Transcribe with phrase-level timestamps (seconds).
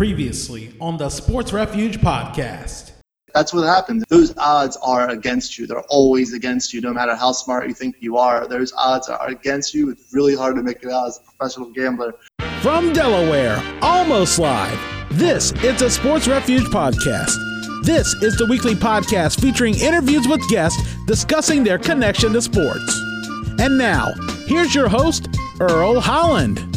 [0.00, 2.92] Previously on the Sports Refuge podcast.
[3.34, 4.02] That's what happens.
[4.08, 5.66] Those odds are against you.
[5.66, 8.48] They're always against you, no matter how smart you think you are.
[8.48, 9.90] Those odds are against you.
[9.90, 12.14] It's really hard to make it out as a professional gambler.
[12.62, 17.36] From Delaware, almost live, this is the Sports Refuge podcast.
[17.84, 22.98] This is the weekly podcast featuring interviews with guests discussing their connection to sports.
[23.58, 24.14] And now,
[24.46, 25.28] here's your host,
[25.60, 26.69] Earl Holland.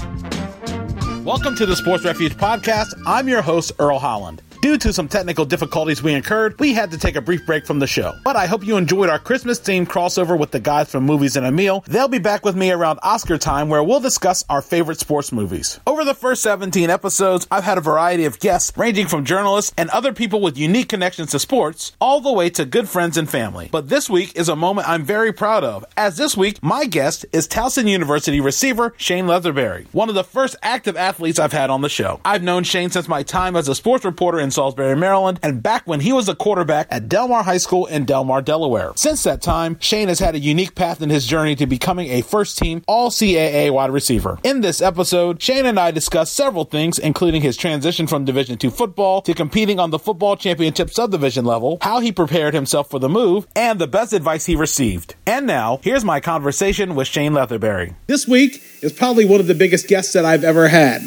[1.23, 3.01] Welcome to the Sports Refuge podcast.
[3.07, 4.41] I'm your host, Earl Holland.
[4.63, 7.79] Due to some technical difficulties we incurred, we had to take a brief break from
[7.79, 8.13] the show.
[8.23, 11.45] But I hope you enjoyed our Christmas themed crossover with the guys from Movies and
[11.45, 11.83] a Meal.
[11.85, 15.81] They'll be back with me around Oscar time where we'll discuss our favorite sports movies.
[15.85, 19.89] Over the first 17 episodes, I've had a variety of guests ranging from journalists and
[19.89, 23.67] other people with unique connections to sports, all the way to good friends and family.
[23.69, 27.25] But this week is a moment I'm very proud of, as this week my guest
[27.33, 31.81] is Towson University receiver Shane Leatherbury, one of the first active athletes I've had on
[31.81, 32.21] the show.
[32.23, 35.85] I've known Shane since my time as a sports reporter in Salisbury, Maryland, and back
[35.85, 38.93] when he was a quarterback at Delmar High School in Delmar, Delaware.
[38.95, 42.21] Since that time, Shane has had a unique path in his journey to becoming a
[42.21, 44.39] first team All CAA wide receiver.
[44.43, 48.69] In this episode, Shane and I discuss several things, including his transition from Division II
[48.69, 53.09] football to competing on the football championship subdivision level, how he prepared himself for the
[53.09, 55.15] move, and the best advice he received.
[55.25, 57.95] And now, here's my conversation with Shane Leatherbury.
[58.07, 61.01] This week is probably one of the biggest guests that I've ever had.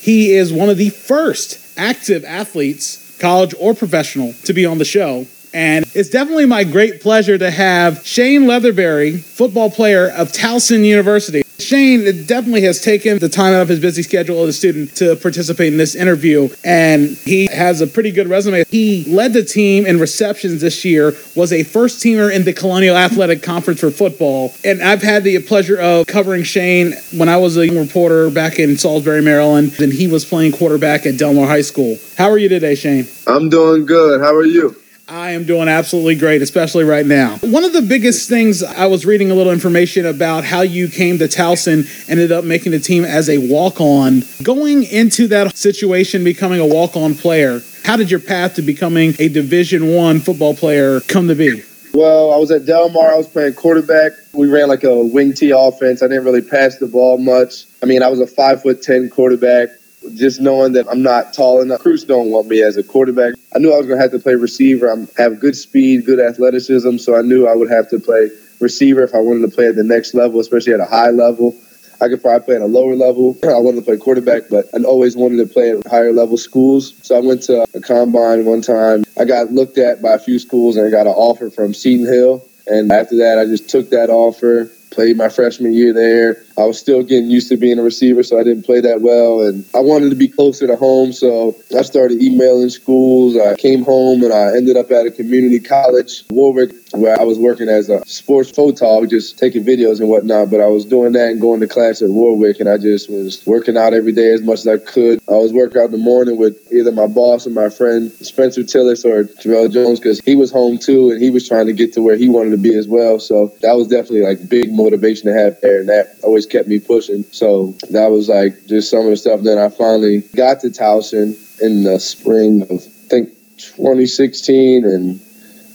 [0.00, 4.84] He is one of the first active athletes, college or professional, to be on the
[4.84, 5.26] show.
[5.52, 11.42] And it's definitely my great pleasure to have Shane Leatherbury, football player of Towson University.
[11.60, 15.14] Shane definitely has taken the time out of his busy schedule as a student to
[15.16, 18.64] participate in this interview, and he has a pretty good resume.
[18.68, 22.96] He led the team in receptions this year, was a first teamer in the Colonial
[22.96, 27.56] Athletic Conference for football, and I've had the pleasure of covering Shane when I was
[27.56, 31.60] a young reporter back in Salisbury, Maryland, and he was playing quarterback at Delmar High
[31.60, 31.98] School.
[32.16, 33.06] How are you today, Shane?
[33.26, 34.20] I'm doing good.
[34.20, 34.76] How are you?
[35.10, 37.38] I am doing absolutely great, especially right now.
[37.38, 41.18] One of the biggest things I was reading a little information about how you came
[41.18, 44.22] to Towson, ended up making the team as a walk on.
[44.40, 49.16] Going into that situation, becoming a walk on player, how did your path to becoming
[49.18, 51.64] a Division One football player come to be?
[51.92, 53.10] Well, I was at Delmar.
[53.10, 54.12] I was playing quarterback.
[54.32, 56.04] We ran like a wing T offense.
[56.04, 57.64] I didn't really pass the ball much.
[57.82, 59.70] I mean, I was a five foot ten quarterback.
[60.14, 63.34] Just knowing that I'm not tall enough, Cruz don't want me as a quarterback.
[63.54, 64.90] I knew I was going to have to play receiver.
[64.90, 69.02] I have good speed, good athleticism, so I knew I would have to play receiver
[69.02, 71.54] if I wanted to play at the next level, especially at a high level.
[72.02, 73.36] I could probably play at a lower level.
[73.44, 76.94] I wanted to play quarterback, but I always wanted to play at higher level schools.
[77.02, 79.04] So I went to a combine one time.
[79.18, 82.06] I got looked at by a few schools and I got an offer from Seton
[82.06, 82.46] Hill.
[82.66, 86.42] And after that, I just took that offer, played my freshman year there.
[86.58, 89.46] I was still getting used to being a receiver, so I didn't play that well.
[89.46, 93.36] And I wanted to be closer to home, so I started emailing schools.
[93.36, 97.38] I came home and I ended up at a community college, Wor-Wic, where I was
[97.38, 100.50] working as a sports photog, just taking videos and whatnot.
[100.50, 103.46] But I was doing that and going to class at Wor-Wic, and I just was
[103.46, 105.20] working out every day as much as I could.
[105.28, 108.62] I was working out in the morning with either my boss or my friend Spencer
[108.62, 111.94] Tillis or Terrell Jones because he was home too, and he was trying to get
[111.94, 113.18] to where he wanted to be as well.
[113.18, 116.78] So that was definitely like big motivation to have there, and that always kept me
[116.78, 117.24] pushing.
[117.32, 119.40] So that was like just some of the stuff.
[119.42, 125.20] Then I finally got to Towson in the spring of I think 2016, and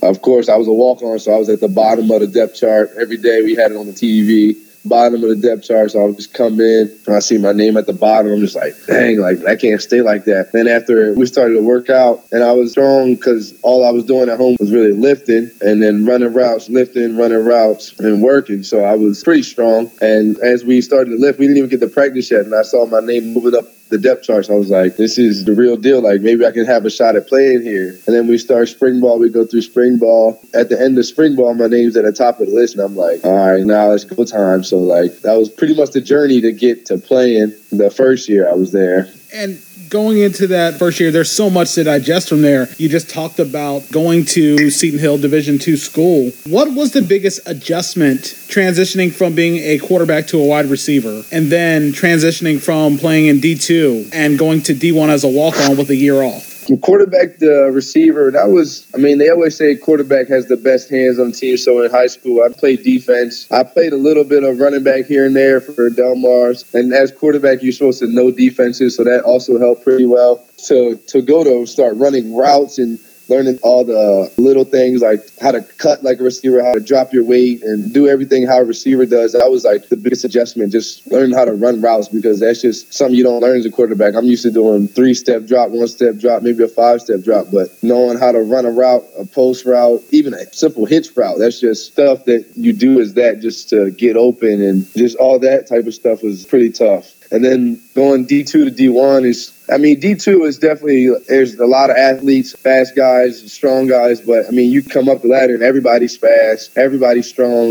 [0.01, 2.27] of course I was a walk on, so I was at the bottom of the
[2.27, 3.41] depth chart every day.
[3.41, 4.55] We had it on the TV.
[4.85, 7.53] Bottom of the depth chart, so I would just come in and I see my
[7.53, 8.31] name at the bottom.
[8.31, 10.51] I'm just like, dang, like I can't stay like that.
[10.51, 14.05] Then after we started to work out, and I was strong because all I was
[14.05, 18.61] doing at home was really lifting and then running routes, lifting, running routes, and working.
[18.61, 19.89] So I was pretty strong.
[20.01, 22.61] And as we started to lift, we didn't even get to practice yet, and I
[22.61, 24.49] saw my name moving up the depth charts.
[24.49, 26.01] I was like, this is the real deal.
[26.01, 27.89] Like maybe I can have a shot at playing here.
[28.05, 29.19] And then we start spring ball.
[29.19, 30.39] We go through spring ball.
[30.53, 32.83] At the end of spring ball, my name's at the top of the list, and
[32.83, 34.63] I'm like, all right, now it's go time.
[34.63, 38.49] So like that was pretty much the journey to get to playing the first year
[38.49, 39.09] I was there.
[39.33, 39.61] And
[39.95, 42.67] going into that first year, there's so much to digest from there.
[42.77, 46.31] You just talked about going to Seton Hill Division two school.
[46.47, 51.49] What was the biggest adjustment transitioning from being a quarterback to a wide receiver, and
[51.49, 55.55] then transitioning from playing in D two and going to D one as a walk
[55.61, 56.54] on with a year off?
[56.65, 60.89] From quarterback to receiver, that was, I mean, they always say quarterback has the best
[60.89, 61.57] hands on the team.
[61.57, 63.51] So in high school, I played defense.
[63.51, 66.73] I played a little bit of running back here and there for Delmars.
[66.73, 68.95] And as quarterback, you're supposed to know defenses.
[68.95, 70.43] So that also helped pretty well.
[70.67, 72.97] To, to go to start running routes and
[73.29, 77.13] learning all the little things like how to cut like a receiver, how to drop
[77.13, 79.33] your weight, and do everything how a receiver does.
[79.33, 82.93] That was like the biggest adjustment, just learning how to run routes because that's just
[82.93, 84.15] something you don't learn as a quarterback.
[84.15, 87.47] I'm used to doing three step drop, one step drop, maybe a five step drop,
[87.51, 91.37] but knowing how to run a route, a post route, even a simple hitch route,
[91.39, 95.39] that's just stuff that you do as that just to get open and just all
[95.39, 97.11] that type of stuff was pretty tough.
[97.31, 101.89] And then going D2 to D1 is, I mean, D2 is definitely, there's a lot
[101.89, 105.63] of athletes, fast guys, strong guys, but I mean, you come up the ladder and
[105.63, 107.69] everybody's fast, everybody's strong.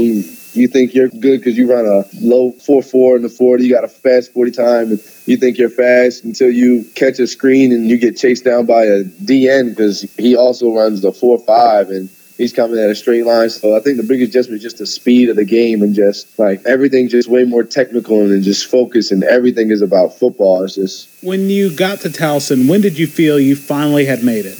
[0.54, 3.84] You think you're good because you run a low 4-4 in the 40, you got
[3.84, 7.88] a fast 40 time, and you think you're fast until you catch a screen and
[7.88, 12.52] you get chased down by a DN because he also runs the 4-5 and he's
[12.52, 13.50] coming at a straight line.
[13.50, 16.38] So I think the biggest adjustment is just the speed of the game and just
[16.38, 20.62] like everything just way more technical and just focus and everything is about football.
[20.62, 24.46] It's just when you got to Towson, when did you feel you finally had made
[24.46, 24.58] it?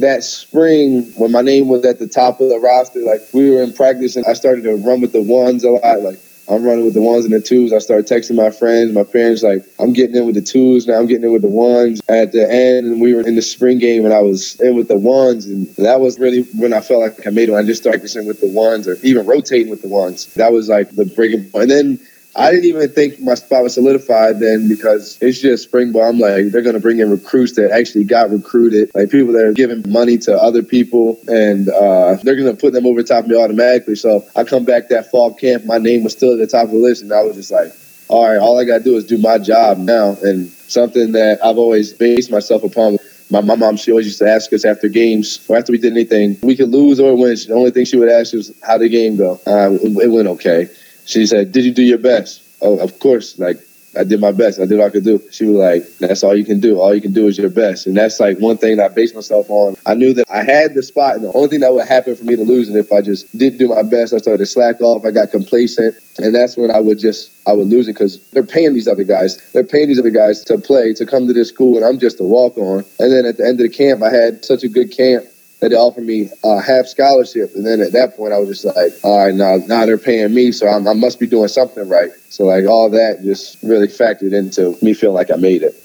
[0.00, 3.62] That spring, when my name was at the top of the roster, like we were
[3.62, 6.00] in practice and I started to run with the ones a lot.
[6.00, 6.18] Like
[6.48, 7.72] I'm running with the ones and the twos.
[7.72, 10.94] I started texting my friends, my parents, like, I'm getting in with the twos now.
[10.94, 12.00] I'm getting in with the ones.
[12.08, 14.96] At the end, we were in the spring game, and I was in with the
[14.96, 17.54] ones, and that was really when I felt like I made it.
[17.54, 20.32] I just started practicing with the ones, or even rotating with the ones.
[20.34, 21.70] That was like the breaking point.
[21.70, 22.00] And then
[22.38, 26.10] I didn't even think my spot was solidified then because it's just spring ball.
[26.10, 29.44] I'm like, they're going to bring in recruits that actually got recruited, like people that
[29.44, 33.24] are giving money to other people, and uh, they're going to put them over top
[33.24, 33.94] of me automatically.
[33.94, 36.72] So I come back that fall camp, my name was still at the top of
[36.72, 37.72] the list, and I was just like,
[38.08, 40.16] all right, all I got to do is do my job now.
[40.22, 42.98] And something that I've always based myself upon.
[43.28, 45.90] My, my mom, she always used to ask us after games or after we did
[45.90, 47.34] anything, we could lose or win.
[47.34, 49.40] The only thing she would ask was, how the game go?
[49.44, 50.68] Uh, it, it went okay.
[51.06, 53.38] She said, "Did you do your best?" Oh, of course.
[53.38, 53.58] Like
[53.96, 54.60] I did my best.
[54.60, 55.22] I did what I could do.
[55.30, 56.80] She was like, "That's all you can do.
[56.80, 59.48] All you can do is your best." And that's like one thing I based myself
[59.48, 59.76] on.
[59.86, 62.24] I knew that I had the spot, and the only thing that would happen for
[62.24, 64.80] me to lose, it if I just didn't do my best, I started to slack
[64.80, 65.04] off.
[65.04, 68.42] I got complacent, and that's when I would just I would lose it because they're
[68.42, 69.36] paying these other guys.
[69.52, 72.20] They're paying these other guys to play to come to this school, and I'm just
[72.20, 72.84] a walk on.
[72.98, 75.24] And then at the end of the camp, I had such a good camp
[75.60, 77.54] that they offered me a half scholarship.
[77.54, 80.34] And then at that point, I was just like, all right, now, now they're paying
[80.34, 82.10] me, so I'm, i must be doing something right.
[82.28, 85.82] So, like, all that just really factored into me feeling like I made it.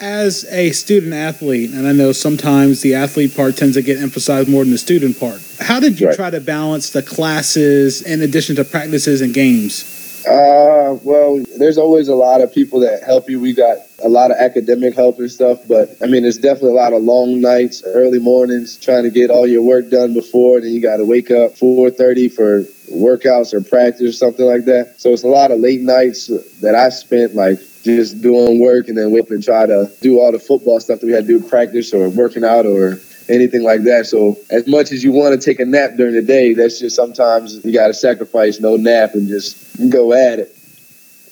[0.00, 4.48] As a student athlete, and I know sometimes the athlete part tends to get emphasized
[4.48, 6.16] more than the student part, how did you right.
[6.16, 9.93] try to balance the classes in addition to practices and games?
[10.26, 13.40] Uh, well, there's always a lot of people that help you.
[13.40, 16.74] We got a lot of academic help and stuff, but I mean, there's definitely a
[16.80, 20.60] lot of long nights, early mornings, trying to get all your work done before.
[20.62, 24.94] Then you got to wake up 4:30 for workouts or practice or something like that.
[24.98, 26.28] So it's a lot of late nights
[26.60, 30.20] that I spent like just doing work and then wake up and try to do
[30.20, 32.98] all the football stuff that we had to do, practice or working out or
[33.28, 34.06] anything like that.
[34.06, 36.96] So as much as you want to take a nap during the day, that's just
[36.96, 40.56] sometimes you got to sacrifice no nap and just go at it.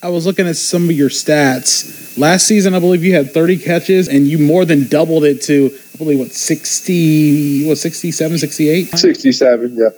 [0.02, 2.18] I was looking at some of your stats.
[2.18, 5.70] Last season, I believe you had 30 catches, and you more than doubled it to,
[5.94, 8.86] I believe, what, 60, what, 67, 68?
[8.98, 9.90] 67, yeah.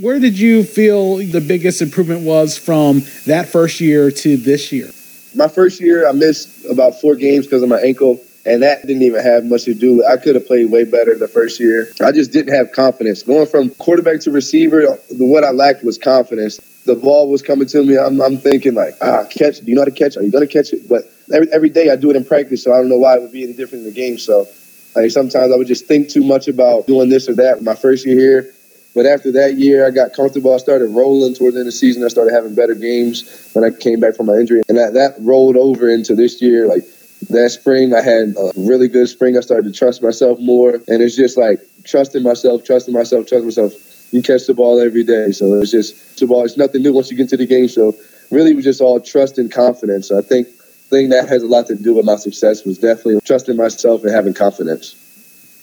[0.00, 4.90] Where did you feel the biggest improvement was from that first year to this year?
[5.34, 9.02] My first year, I missed about four games because of my ankle and that didn't
[9.02, 11.92] even have much to do with I could have played way better the first year.
[12.00, 13.22] I just didn't have confidence.
[13.22, 16.58] Going from quarterback to receiver, what I lacked was confidence.
[16.84, 17.96] The ball was coming to me.
[17.96, 19.60] I'm, I'm thinking like, ah, catch.
[19.60, 20.16] Do you know how to catch?
[20.16, 20.88] Are you going to catch it?
[20.88, 23.22] But every, every day I do it in practice, so I don't know why it
[23.22, 24.18] would be any different in the game.
[24.18, 24.48] So
[24.96, 27.62] like sometimes I would just think too much about doing this or that.
[27.62, 28.54] My first year here,
[28.94, 30.52] but after that year, I got comfortable.
[30.52, 32.04] I started rolling towards the end of the season.
[32.04, 35.14] I started having better games when I came back from my injury, and that that
[35.20, 36.66] rolled over into this year.
[36.66, 36.82] Like
[37.30, 39.36] that spring, I had a really good spring.
[39.36, 43.46] I started to trust myself more, and it's just like trusting myself, trusting myself, trusting
[43.46, 43.72] myself.
[44.12, 46.44] You catch the ball every day, so it's just the ball.
[46.44, 47.68] It's nothing new once you get into the game.
[47.68, 47.94] So
[48.30, 50.08] really, it was just all trust and confidence.
[50.08, 50.48] So I think
[50.92, 54.12] thing that has a lot to do with my success was definitely trusting myself and
[54.12, 54.94] having confidence.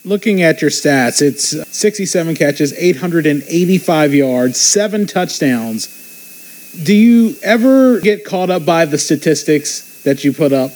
[0.04, 5.88] Looking at your stats, it's 67 catches, 885 yards, seven touchdowns.
[6.84, 10.72] Do you ever get caught up by the statistics that you put up?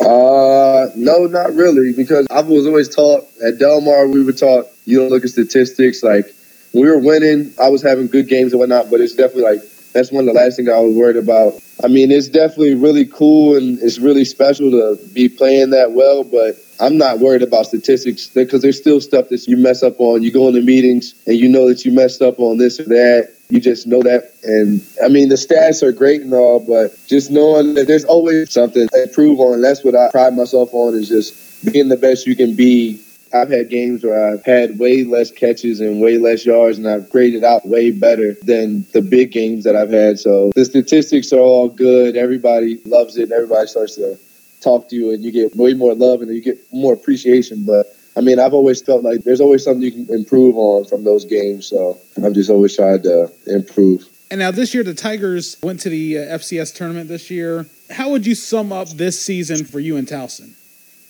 [0.00, 4.98] Uh, no, not really, because I was always taught at Delmar, we were taught you
[4.98, 6.02] don't look at statistics.
[6.02, 6.26] Like
[6.72, 9.60] we were winning, I was having good games and whatnot, but it's definitely like
[9.92, 11.54] that's one of the last things I was worried about.
[11.82, 16.22] I mean, it's definitely really cool and it's really special to be playing that well,
[16.24, 20.22] but I'm not worried about statistics because there's still stuff that you mess up on.
[20.22, 23.35] You go into meetings and you know that you messed up on this or that.
[23.48, 24.32] You just know that.
[24.42, 28.50] And I mean, the stats are great and all, but just knowing that there's always
[28.52, 29.62] something to improve on.
[29.62, 33.00] That's what I pride myself on is just being the best you can be
[33.36, 37.10] I've had games where I've had way less catches and way less yards, and I've
[37.10, 40.18] graded out way better than the big games that I've had.
[40.18, 42.16] So the statistics are all good.
[42.16, 43.32] Everybody loves it.
[43.32, 44.18] Everybody starts to
[44.60, 47.64] talk to you, and you get way more love and you get more appreciation.
[47.64, 51.04] But I mean, I've always felt like there's always something you can improve on from
[51.04, 51.66] those games.
[51.66, 54.08] So I've just always tried to improve.
[54.30, 57.66] And now this year, the Tigers went to the uh, FCS tournament this year.
[57.90, 60.54] How would you sum up this season for you and Towson?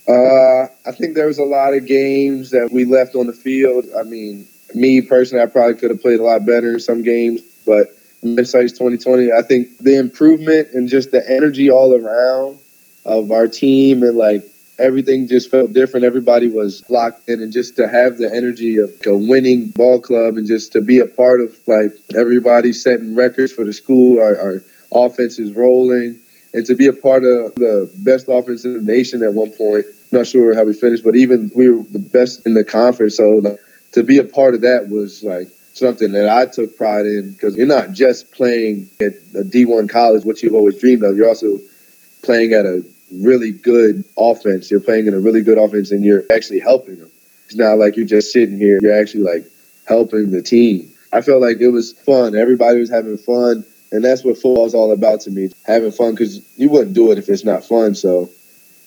[0.09, 3.87] Uh, I think there was a lot of games that we left on the field.
[3.99, 7.41] I mean, me personally, I probably could have played a lot better in some games,
[7.65, 12.59] but Midsights 2020, I think the improvement and just the energy all around
[13.05, 14.45] of our team and like
[14.79, 16.05] everything just felt different.
[16.05, 20.37] Everybody was locked in, and just to have the energy of a winning ball club
[20.37, 24.37] and just to be a part of like everybody setting records for the school, our,
[24.37, 26.19] our offense is rolling,
[26.53, 29.87] and to be a part of the best offense in the nation at one point.
[30.13, 33.17] Not sure how we finished, but even we were the best in the conference.
[33.17, 33.59] So like,
[33.93, 37.57] to be a part of that was like something that I took pride in because
[37.57, 41.17] you're not just playing at a D1 college, what you've always dreamed of.
[41.17, 41.59] You're also
[42.23, 44.71] playing at a really good offense.
[44.71, 47.11] You're playing in a really good offense, and you're actually helping them.
[47.47, 48.79] It's not like you're just sitting here.
[48.83, 49.45] You're actually like
[49.87, 50.91] helping the team.
[51.13, 52.35] I felt like it was fun.
[52.35, 55.51] Everybody was having fun, and that's what football is all about to me.
[55.65, 57.95] Having fun because you wouldn't do it if it's not fun.
[57.95, 58.31] So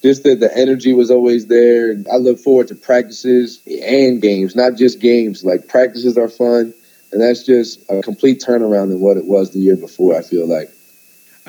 [0.01, 1.95] just that the energy was always there.
[2.11, 5.43] I look forward to practices and games, not just games.
[5.43, 6.73] Like practices are fun,
[7.11, 10.17] and that's just a complete turnaround than what it was the year before.
[10.17, 10.69] I feel like.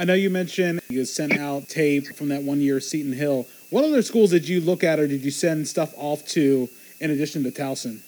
[0.01, 3.47] I know you mentioned you sent out tape from that one year Seton Hill.
[3.69, 7.11] What other schools did you look at, or did you send stuff off to in
[7.11, 8.01] addition to Towson?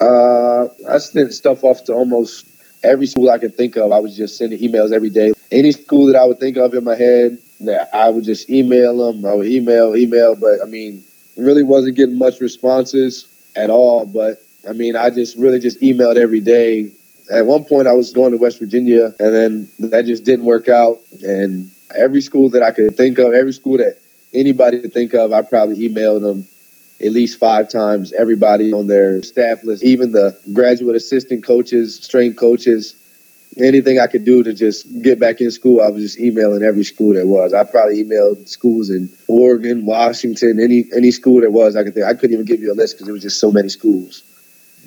[0.00, 2.48] Uh, I sent stuff off to almost
[2.82, 3.92] every school I could think of.
[3.92, 5.32] I was just sending emails every day.
[5.52, 7.38] Any school that I would think of in my head,
[7.92, 9.24] I would just email them.
[9.24, 11.04] I would email, email, but I mean,
[11.36, 14.04] really wasn't getting much responses at all.
[14.04, 16.90] But I mean, I just really just emailed every day
[17.30, 20.68] at one point I was going to West Virginia, and then that just didn't work
[20.68, 20.98] out.
[21.22, 23.98] And every school that I could think of, every school that
[24.32, 26.46] anybody could think of, I probably emailed them
[27.00, 28.12] at least five times.
[28.12, 32.94] Everybody on their staff list, even the graduate assistant coaches, strength coaches,
[33.56, 36.84] anything I could do to just get back in school, I was just emailing every
[36.84, 37.54] school that was.
[37.54, 41.76] I probably emailed schools in Oregon, Washington, any any school that was.
[41.76, 43.50] I could think I couldn't even give you a list because there was just so
[43.50, 44.22] many schools.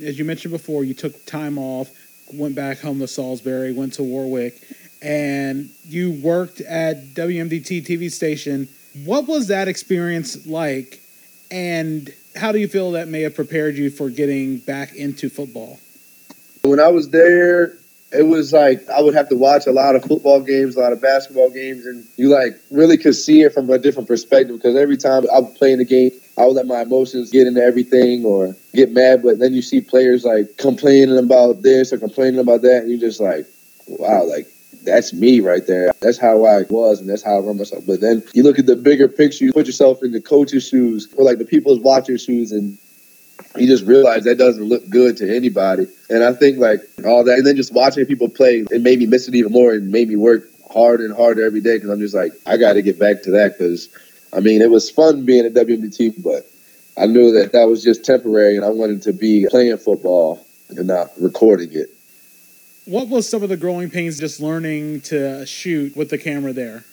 [0.03, 1.89] As you mentioned before, you took time off
[2.33, 4.61] went back home to Salisbury, went to Wor-Wic,
[5.01, 8.67] and you worked at WMDT TV station.
[9.05, 11.01] What was that experience like,
[11.51, 15.79] and how do you feel that may have prepared you for getting back into football?
[16.63, 17.73] When I was there,
[18.11, 20.93] it was like I would have to watch a lot of football games, a lot
[20.93, 24.75] of basketball games, and you like really could see it from a different perspective because
[24.75, 27.61] every time I would play in the game, I would let my emotions get into
[27.61, 29.23] everything or get mad.
[29.23, 32.99] But then you see players like complaining about this or complaining about that, and you're
[32.99, 33.47] just like,
[33.87, 34.47] wow, like
[34.83, 35.91] that's me right there.
[35.99, 37.85] That's how I was, and that's how I run myself.
[37.87, 41.13] But then you look at the bigger picture, you put yourself in the coach's shoes
[41.17, 42.77] or like the people's watching shoes, and
[43.55, 45.87] you just realize that doesn't look good to anybody.
[46.09, 49.07] And I think like all that, and then just watching people play, it made me
[49.07, 51.99] miss it even more and made me work harder and harder every day because I'm
[51.99, 53.89] just like, I got to get back to that because
[54.37, 56.45] I mean, it was fun being at WMDT, but
[56.95, 60.85] I knew that that was just temporary, and I wanted to be playing football and
[60.85, 61.89] not recording it.
[62.85, 66.85] What was some of the growing pains just learning to shoot with the camera there?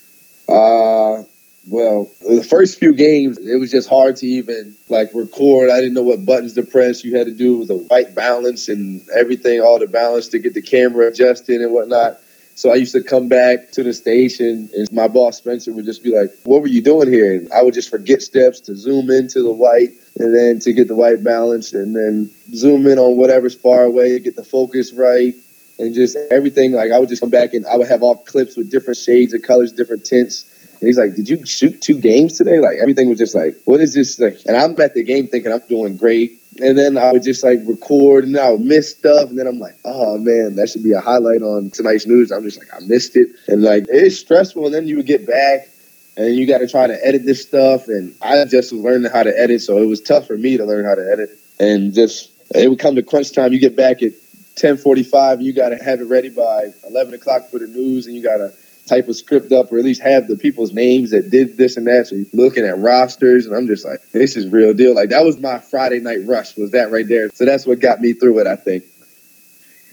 [0.48, 1.24] Uh,
[1.68, 5.68] well, the first few games, it was just hard to even like record.
[5.68, 7.04] I didn't know what buttons to press.
[7.04, 10.62] You had to do the white balance and everything, all the balance to get the
[10.62, 12.20] camera adjusted and whatnot.
[12.56, 16.04] So I used to come back to the station, and my boss Spencer would just
[16.04, 19.10] be like, "What were you doing here?" And I would just forget steps to zoom
[19.10, 23.16] into the white, and then to get the white balance, and then zoom in on
[23.16, 25.34] whatever's far away, get the focus right,
[25.80, 26.72] and just everything.
[26.72, 29.34] Like I would just come back, and I would have all clips with different shades
[29.34, 30.44] of colors, different tints.
[30.80, 33.80] And he's like, "Did you shoot two games today?" Like everything was just like, "What
[33.80, 37.12] is this?" Like, and I'm at the game thinking I'm doing great and then I
[37.12, 39.30] would just like record and I would miss stuff.
[39.30, 42.30] And then I'm like, oh man, that should be a highlight on tonight's news.
[42.30, 43.28] I'm just like, I missed it.
[43.48, 44.66] And like, it's stressful.
[44.66, 45.68] And then you would get back
[46.16, 47.88] and you got to try to edit this stuff.
[47.88, 49.62] And I just learning how to edit.
[49.62, 51.30] So it was tough for me to learn how to edit.
[51.58, 53.52] And just, it would come to crunch time.
[53.52, 54.12] You get back at
[54.54, 58.06] 1045 and you got to have it ready by 11 o'clock for the news.
[58.06, 58.52] And you got to
[58.86, 61.86] type of script up or at least have the people's names that did this and
[61.86, 62.06] that.
[62.06, 64.94] So you're looking at rosters and I'm just like, this is real deal.
[64.94, 67.30] Like that was my Friday night rush was that right there.
[67.30, 68.84] So that's what got me through it, I think.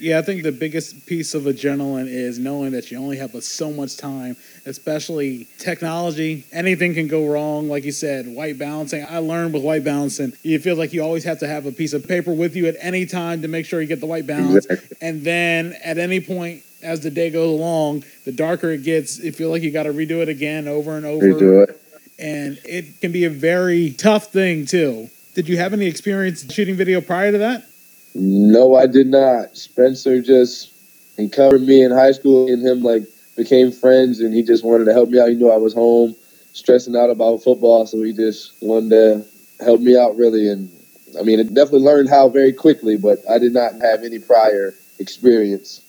[0.01, 3.71] Yeah, I think the biggest piece of adrenaline is knowing that you only have so
[3.71, 6.43] much time, especially technology.
[6.51, 7.69] Anything can go wrong.
[7.69, 9.05] Like you said, white balancing.
[9.07, 11.93] I learned with white balancing, you feel like you always have to have a piece
[11.93, 14.65] of paper with you at any time to make sure you get the white balance.
[14.65, 14.97] Exactly.
[15.01, 19.31] And then at any point, as the day goes along, the darker it gets, you
[19.31, 21.25] feel like you got to redo it again over and over.
[21.25, 21.81] Redo it.
[22.19, 25.09] And it can be a very tough thing, too.
[25.33, 27.65] Did you have any experience shooting video prior to that?
[28.13, 29.55] No, I did not.
[29.55, 30.73] Spencer just
[31.17, 33.03] encountered me in high school, and him like
[33.37, 35.29] became friends, and he just wanted to help me out.
[35.29, 36.15] He knew I was home,
[36.53, 39.25] stressing out about football, so he just wanted to
[39.63, 40.49] help me out really.
[40.49, 40.69] And
[41.17, 44.73] I mean, it definitely learned how very quickly, but I did not have any prior
[44.99, 45.81] experience.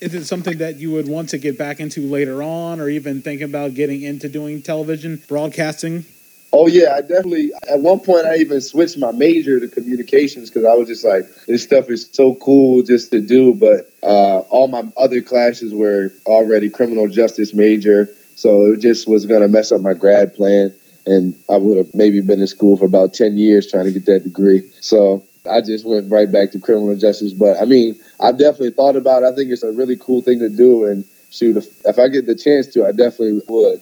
[0.00, 3.20] Is it something that you would want to get back into later on, or even
[3.20, 6.04] think about getting into doing television broadcasting?
[6.52, 7.50] Oh yeah, I definitely.
[7.68, 11.24] At one point, I even switched my major to communications because I was just like,
[11.46, 13.54] this stuff is so cool just to do.
[13.54, 19.26] But uh, all my other classes were already criminal justice major, so it just was
[19.26, 20.72] gonna mess up my grad plan,
[21.06, 24.06] and I would have maybe been in school for about ten years trying to get
[24.06, 24.70] that degree.
[24.80, 27.32] So I just went right back to criminal justice.
[27.32, 29.22] But I mean, I've definitely thought about.
[29.22, 29.26] it.
[29.26, 32.26] I think it's a really cool thing to do, and shoot, if, if I get
[32.26, 33.80] the chance to, I definitely would.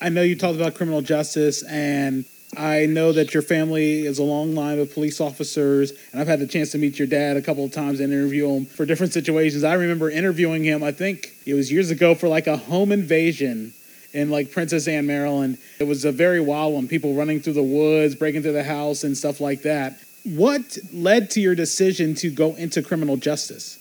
[0.00, 2.24] I know you talked about criminal justice, and
[2.56, 6.40] I know that your family is a long line of police officers, and I've had
[6.40, 9.12] the chance to meet your dad a couple of times and interview him for different
[9.12, 9.64] situations.
[9.64, 13.74] I remember interviewing him, I think it was years ago, for like a home invasion
[14.12, 15.58] in like Princess Anne, Maryland.
[15.78, 19.04] It was a very wild one, people running through the woods, breaking through the house,
[19.04, 19.98] and stuff like that.
[20.36, 23.78] What led to your decision to go into criminal justice?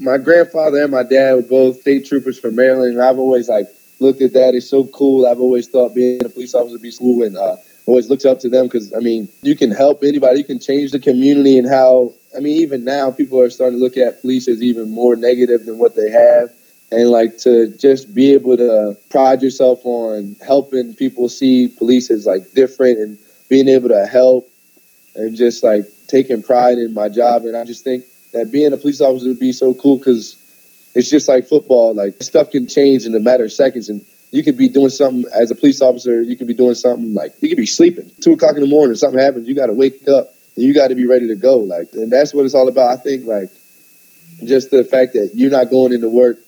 [0.00, 3.68] My grandfather and my dad were both state troopers from Maryland, I've always like
[4.00, 4.56] looked at that.
[4.56, 5.26] It's so cool.
[5.26, 7.54] I've always thought being a police officer would be cool and uh,
[7.86, 10.38] always looked up to them because, I mean, you can help anybody.
[10.38, 13.84] You can change the community and how, I mean, even now people are starting to
[13.84, 16.50] look at police as even more negative than what they have.
[16.90, 22.26] And like to just be able to pride yourself on helping people see police as
[22.26, 23.18] like different and
[23.48, 24.50] being able to help
[25.14, 27.44] and just like taking pride in my job.
[27.44, 30.40] And I just think that being a police officer would be so cool because
[30.94, 31.94] it's just like football.
[31.94, 35.24] Like stuff can change in a matter of seconds, and you could be doing something
[35.34, 36.22] as a police officer.
[36.22, 38.96] You could be doing something like you could be sleeping two o'clock in the morning.
[38.96, 41.58] Something happens, you got to wake up and you got to be ready to go.
[41.58, 42.90] Like, and that's what it's all about.
[42.90, 43.50] I think like
[44.44, 46.38] just the fact that you're not going into work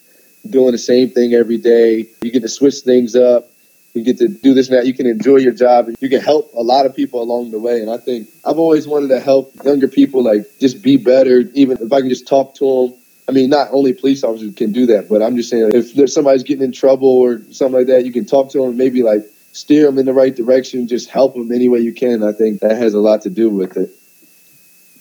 [0.49, 2.07] doing the same thing every day.
[2.23, 3.51] You get to switch things up.
[3.97, 4.81] You get to do this now.
[4.81, 5.89] You can enjoy your job.
[6.01, 7.81] You can help a lot of people along the way.
[7.81, 11.41] And I think I've always wanted to help younger people, like just be better.
[11.55, 14.73] Even if I can just talk to them I mean, not only police officers can
[14.73, 17.89] do that, but I'm just saying if there's somebody's getting in trouble or something like
[17.89, 21.11] that, you can talk to them, maybe like steer them in the right direction, just
[21.11, 22.23] help them any way you can.
[22.23, 23.91] I think that has a lot to do with it.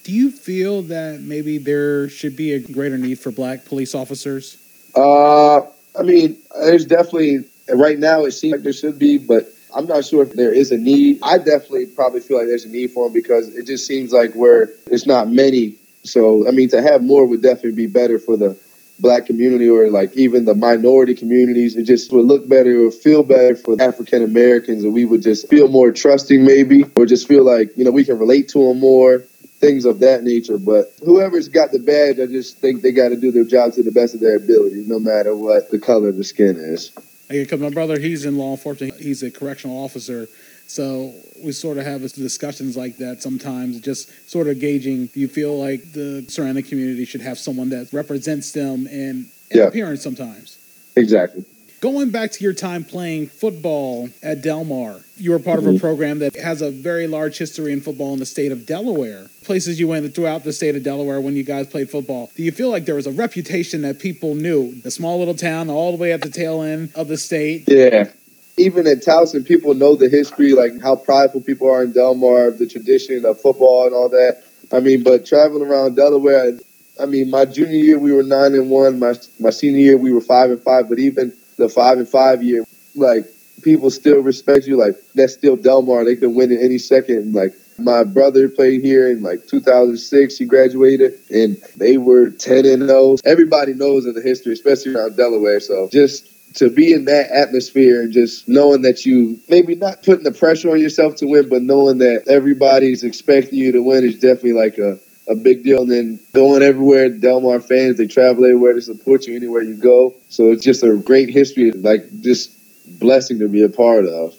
[0.03, 4.57] Do you feel that maybe there should be a greater need for black police officers?
[4.95, 5.61] Uh,
[5.97, 10.05] I mean, there's definitely right now it seems like there should be, but I'm not
[10.05, 11.19] sure if there is a need.
[11.21, 14.33] I definitely probably feel like there's a need for them because it just seems like
[14.33, 18.37] where there's not many so I mean, to have more would definitely be better for
[18.37, 18.57] the
[18.99, 21.75] black community or like even the minority communities.
[21.75, 25.49] It just would look better, would feel better for African Americans, and we would just
[25.49, 28.79] feel more trusting, maybe, or just feel like you know we can relate to them
[28.79, 29.23] more.
[29.59, 33.15] Things of that nature, but whoever's got the badge, I just think they got to
[33.15, 36.17] do their job to the best of their ability, no matter what the color of
[36.17, 36.91] the skin is.
[37.27, 38.99] Because my brother, he's in law enforcement.
[38.99, 40.27] He's a correctional officer,
[40.67, 45.07] so we sort of have discussions like that sometimes, just sort of gauging.
[45.07, 49.57] Do you feel like the surrounding community should have someone that represents them in, in
[49.57, 49.63] yeah.
[49.63, 50.57] appearance sometimes?
[50.95, 51.45] Exactly.
[51.81, 55.79] Going back to your time playing football at Delmar, you were part of a mm-hmm.
[55.79, 59.27] program that has a very large history in football in the state of Delaware.
[59.43, 62.31] Places you went throughout the state of Delaware when you guys played football.
[62.35, 64.81] Do you feel like there was a reputation that people knew?
[64.81, 67.65] The small little town, all the way at the tail end of the state.
[67.67, 68.09] Yeah
[68.57, 72.67] even in Towson, people know the history, like how prideful people are in Delmar, the
[72.67, 74.43] tradition of football and all that.
[74.71, 76.57] I mean, but traveling around Delaware,
[76.99, 78.99] I mean, my junior year we were nine and one.
[78.99, 80.87] My my senior year we were five and five.
[80.87, 82.65] But even the five and five year,
[82.95, 83.25] like
[83.61, 84.77] people still respect you.
[84.77, 86.05] Like that's still Delmar.
[86.05, 87.33] They can win in any second.
[87.33, 90.37] Like my brother played here in like 2006.
[90.37, 93.17] He graduated, and they were 10 and 0.
[93.25, 95.59] Everybody knows of the history, especially around Delaware.
[95.59, 100.23] So just to be in that atmosphere and just knowing that you maybe not putting
[100.23, 104.15] the pressure on yourself to win, but knowing that everybody's expecting you to win is
[104.15, 105.81] definitely like a, a big deal.
[105.81, 110.13] And then going everywhere, Delmar fans, they travel everywhere to support you anywhere you go.
[110.29, 112.51] So it's just a great history, like just
[112.99, 114.35] blessing to be a part of.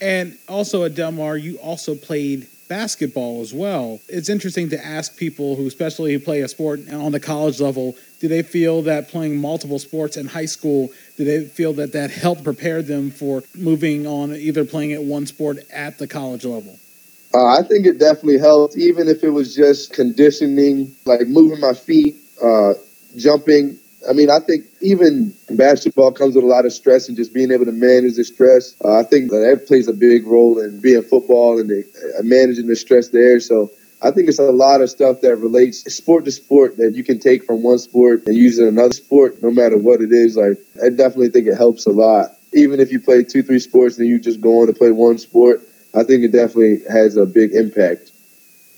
[0.00, 4.00] And also at Delmar, you also played basketball as well.
[4.08, 7.96] It's interesting to ask people who, especially who play a sport on the college level,
[8.20, 12.10] do they feel that playing multiple sports in high school, do they feel that that
[12.10, 16.78] helped prepare them for moving on, either playing at one sport at the college level?
[17.32, 21.74] Uh, I think it definitely helped, even if it was just conditioning, like moving my
[21.74, 22.72] feet, uh,
[23.16, 23.78] jumping.
[24.08, 27.52] I mean, I think even basketball comes with a lot of stress and just being
[27.52, 28.74] able to manage the stress.
[28.84, 31.84] Uh, I think that plays a big role in being football and the,
[32.18, 33.38] uh, managing the stress there.
[33.38, 33.70] So
[34.02, 37.20] I think it's a lot of stuff that relates sport to sport that you can
[37.20, 40.36] take from one sport and use in another sport, no matter what it is.
[40.36, 42.30] Like I definitely think it helps a lot.
[42.54, 45.18] Even if you play two, three sports and you just go on to play one
[45.18, 45.60] sport,
[45.94, 48.12] I think it definitely has a big impact.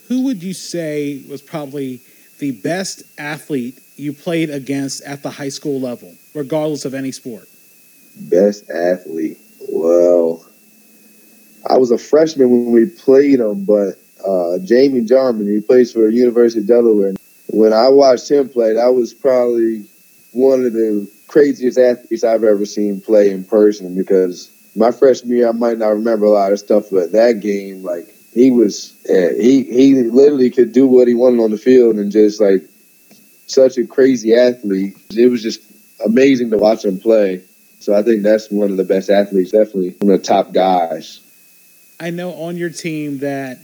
[0.07, 2.01] Who would you say was probably
[2.39, 7.47] the best athlete you played against at the high school level, regardless of any sport?
[8.17, 9.37] Best athlete.
[9.69, 10.45] Well,
[11.69, 13.95] I was a freshman when we played him, but
[14.27, 17.13] uh, Jamie Jarman, he plays for University of Delaware.
[17.47, 19.85] When I watched him play, that was probably
[20.31, 25.49] one of the craziest athletes I've ever seen play in person because my freshman year,
[25.49, 29.31] I might not remember a lot of stuff, but that game, like, he was, yeah,
[29.33, 32.63] he, he literally could do what he wanted on the field and just, like,
[33.45, 34.95] such a crazy athlete.
[35.11, 35.61] It was just
[36.03, 37.43] amazing to watch him play.
[37.79, 41.19] So I think that's one of the best athletes, definitely one of the top guys.
[41.99, 43.59] I know on your team that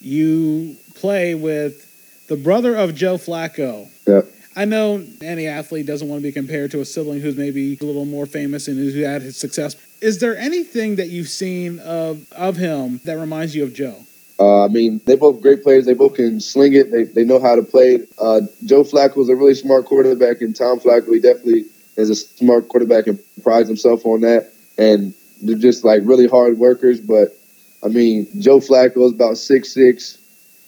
[0.00, 1.88] you play with
[2.28, 3.88] the brother of Joe Flacco.
[4.06, 4.26] Yep.
[4.54, 7.84] I know any athlete doesn't want to be compared to a sibling who's maybe a
[7.84, 9.74] little more famous and who had his success.
[10.02, 13.96] Is there anything that you've seen of of him that reminds you of Joe?
[14.38, 15.86] Uh, I mean, they both great players.
[15.86, 16.90] They both can sling it.
[16.90, 18.00] They, they know how to play.
[18.18, 22.68] Uh, Joe is a really smart quarterback, and Tom Flacco, he definitely is a smart
[22.68, 24.50] quarterback and prides himself on that.
[24.76, 27.00] And they're just like really hard workers.
[27.00, 27.28] But
[27.84, 30.18] I mean, Joe Flacco is about six six,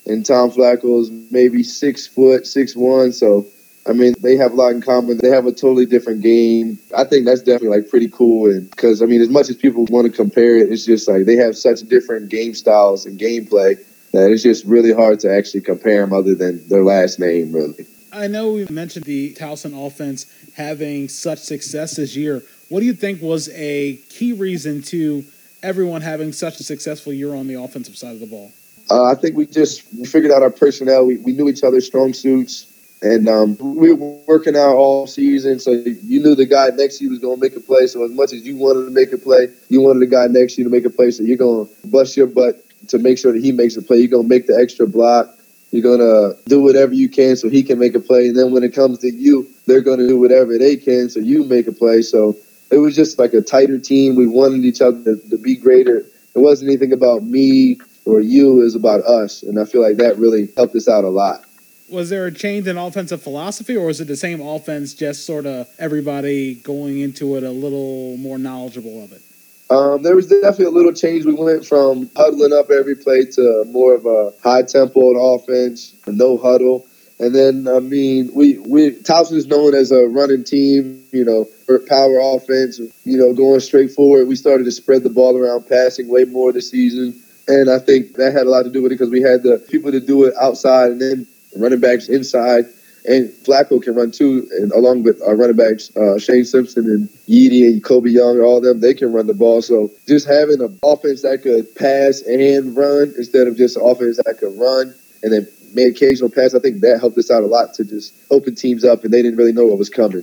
[0.06, 3.12] and Tom Flacco is maybe six foot, six one.
[3.12, 3.46] So
[3.86, 5.18] I mean, they have a lot in common.
[5.18, 6.78] They have a totally different game.
[6.96, 8.50] I think that's definitely like pretty cool.
[8.50, 11.26] And because I mean, as much as people want to compare it, it's just like
[11.26, 13.78] they have such different game styles and gameplay
[14.12, 17.86] that it's just really hard to actually compare them other than their last name, really.
[18.12, 22.42] I know we mentioned the Towson offense having such success this year.
[22.68, 25.24] What do you think was a key reason to
[25.62, 28.52] everyone having such a successful year on the offensive side of the ball?
[28.88, 31.06] Uh, I think we just we figured out our personnel.
[31.06, 32.66] We, we knew each other's strong suits.
[33.04, 37.04] And um, we were working out all season, so you knew the guy next to
[37.04, 37.86] you was going to make a play.
[37.86, 40.54] So as much as you wanted to make a play, you wanted the guy next
[40.54, 41.10] to you to make a play.
[41.10, 43.98] So you're going to bust your butt to make sure that he makes a play.
[43.98, 45.28] You're going to make the extra block.
[45.70, 48.28] You're going to do whatever you can so he can make a play.
[48.28, 51.20] And then when it comes to you, they're going to do whatever they can so
[51.20, 52.00] you make a play.
[52.00, 52.38] So
[52.70, 54.14] it was just like a tighter team.
[54.14, 55.98] We wanted each other to, to be greater.
[55.98, 58.62] It wasn't anything about me or you.
[58.62, 59.42] It was about us.
[59.42, 61.43] And I feel like that really helped us out a lot
[61.88, 65.46] was there a change in offensive philosophy, or was it the same offense, just sort
[65.46, 69.22] of everybody going into it a little more knowledgeable of it?
[69.70, 71.24] Um, there was definitely a little change.
[71.24, 76.36] We went from huddling up every play to more of a high tempo offense, no
[76.36, 76.86] huddle.
[77.18, 81.78] And then, I mean, we, we is known as a running team, you know, for
[81.78, 84.26] power offense, you know, going straight forward.
[84.26, 87.20] We started to spread the ball around, passing way more this season.
[87.46, 89.58] And I think that had a lot to do with it because we had the
[89.70, 92.64] people to do it outside and then running backs inside,
[93.06, 97.08] and Flacco can run too, and along with our running backs, uh, Shane Simpson and
[97.28, 99.60] Yeedee and Kobe Young, all of them, they can run the ball.
[99.60, 104.16] So just having an offense that could pass and run instead of just an offense
[104.24, 107.46] that could run and then make occasional pass, I think that helped us out a
[107.46, 110.22] lot to just open teams up, and they didn't really know what was coming.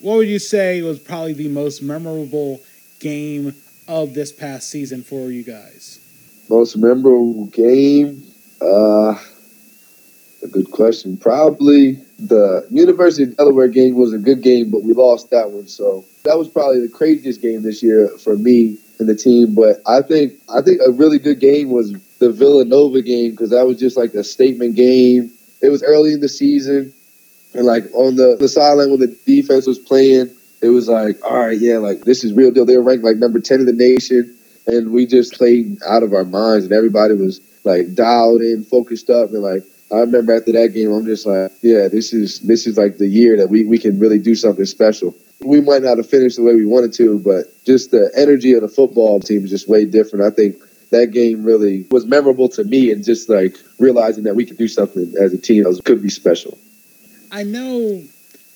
[0.00, 2.60] What would you say was probably the most memorable
[2.98, 3.54] game
[3.88, 6.00] of this past season for you guys?
[6.50, 8.24] Most memorable game?
[8.60, 9.14] Uh,
[10.42, 11.16] a good question.
[11.16, 15.66] Probably the University of Delaware game was a good game, but we lost that one.
[15.66, 19.54] So that was probably the craziest game this year for me and the team.
[19.54, 23.66] But I think I think a really good game was the Villanova game because that
[23.66, 25.32] was just like a statement game.
[25.60, 26.92] It was early in the season,
[27.54, 31.38] and like on the the sideline when the defense was playing, it was like, all
[31.38, 32.64] right, yeah, like this is real deal.
[32.64, 36.12] They were ranked like number ten in the nation, and we just played out of
[36.12, 40.52] our minds, and everybody was like dialed in, focused up, and like I remember after
[40.52, 43.64] that game, I'm just like, yeah, this is this is like the year that we,
[43.64, 45.14] we can really do something special.
[45.40, 48.62] We might not have finished the way we wanted to, but just the energy of
[48.62, 50.24] the football team is just way different.
[50.24, 50.56] I think
[50.90, 54.68] that game really was memorable to me, and just like realizing that we could do
[54.68, 56.56] something as a team that could be special.
[57.30, 58.02] I know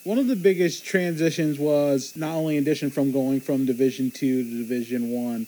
[0.05, 4.51] one of the biggest transitions was not only addition from going from Division two to
[4.59, 5.47] Division one,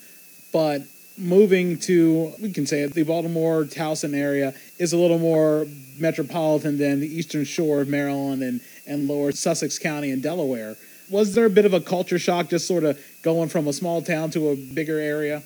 [0.52, 0.82] but
[1.18, 5.66] moving to, we can say it, the Baltimore Towson area is a little more
[5.98, 10.76] metropolitan than the eastern shore of Maryland and, and lower Sussex County in Delaware.
[11.10, 14.02] Was there a bit of a culture shock just sort of going from a small
[14.02, 15.42] town to a bigger area?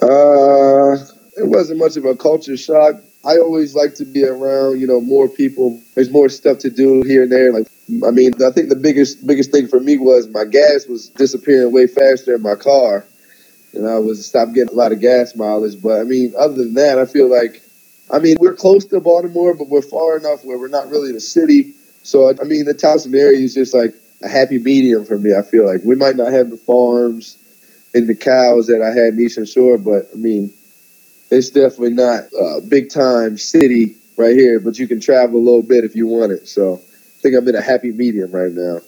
[0.00, 0.96] Uh,
[1.36, 2.96] it wasn't much of a culture shock.
[3.24, 5.80] I always like to be around, you know, more people.
[5.94, 7.52] There's more stuff to do here and there.
[7.52, 7.66] Like,
[8.06, 11.72] I mean, I think the biggest biggest thing for me was my gas was disappearing
[11.72, 13.04] way faster in my car,
[13.74, 15.80] and I was stopped getting a lot of gas mileage.
[15.80, 17.62] But I mean, other than that, I feel like,
[18.10, 21.16] I mean, we're close to Baltimore, but we're far enough where we're not really in
[21.16, 21.74] a city.
[22.02, 25.34] So I mean, the Towson area is just like a happy medium for me.
[25.34, 27.36] I feel like we might not have the farms
[27.94, 30.52] and the cows that I had in Eastern Shore, but I mean
[31.30, 35.62] it's definitely not a big time city right here, but you can travel a little
[35.62, 36.48] bit if you want it.
[36.48, 38.80] So I think I'm in a happy medium right now.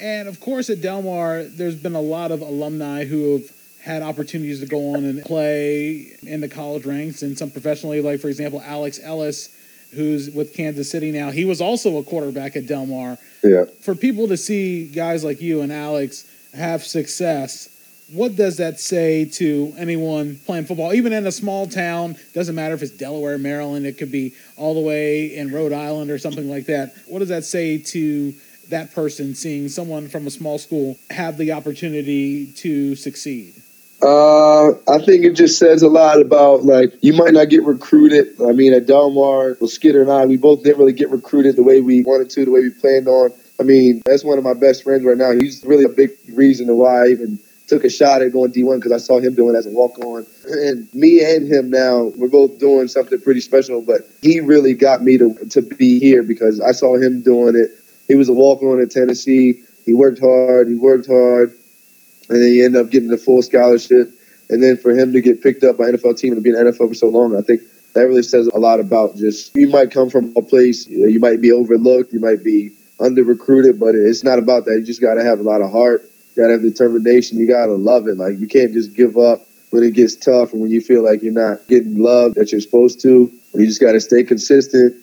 [0.00, 3.50] And of course, at Delmar, there's been a lot of alumni who have
[3.82, 8.20] had opportunities to go on and play in the college ranks and some professionally, like,
[8.20, 9.54] for example, Alex Ellis,
[9.94, 11.30] who's with Kansas City now.
[11.30, 13.18] He was also a quarterback at Delmar.
[13.42, 13.64] Yeah.
[13.80, 17.68] For people to see guys like you and Alex have success,
[18.12, 22.16] what does that say to anyone playing football, even in a small town?
[22.34, 26.10] Doesn't matter if it's Delaware, Maryland, it could be all the way in Rhode Island
[26.10, 26.94] or something like that.
[27.06, 28.34] What does that say to
[28.70, 33.57] that person seeing someone from a small school have the opportunity to succeed?
[34.00, 38.40] Uh, I think it just says a lot about like you might not get recruited.
[38.40, 41.64] I mean, at Delmar, well, Skidder and I, we both didn't really get recruited the
[41.64, 43.32] way we wanted to, the way we planned on.
[43.58, 45.32] I mean, that's one of my best friends right now.
[45.32, 48.92] He's really a big reason why I even took a shot at going D1 because
[48.92, 50.24] I saw him doing it as a walk on.
[50.46, 55.02] And me and him now, we're both doing something pretty special, but he really got
[55.02, 57.70] me to, to be here because I saw him doing it.
[58.06, 59.62] He was a walk on at Tennessee.
[59.84, 61.54] He worked hard, he worked hard,
[62.28, 64.10] and then he ended up getting the full scholarship.
[64.50, 66.88] And then for him to get picked up by NFL team and be in NFL
[66.88, 67.60] for so long, I think
[67.94, 71.40] that really says a lot about just you might come from a place, you might
[71.40, 74.78] be overlooked, you might be under recruited, but it's not about that.
[74.78, 76.02] You just got to have a lot of heart
[76.38, 77.36] you gotta have determination.
[77.36, 78.16] You gotta love it.
[78.16, 81.20] Like you can't just give up when it gets tough and when you feel like
[81.20, 83.32] you're not getting love that you're supposed to.
[83.54, 84.94] You just gotta stay consistent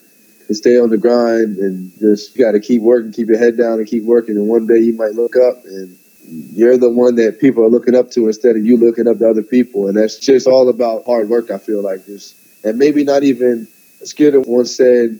[0.47, 3.79] and stay on the grind and just you gotta keep working, keep your head down
[3.79, 4.37] and keep working.
[4.37, 7.95] And one day you might look up and you're the one that people are looking
[7.95, 9.87] up to instead of you looking up to other people.
[9.87, 12.05] And that's just all about hard work, I feel like.
[12.05, 13.67] Just and maybe not even
[14.03, 15.19] Skidder once said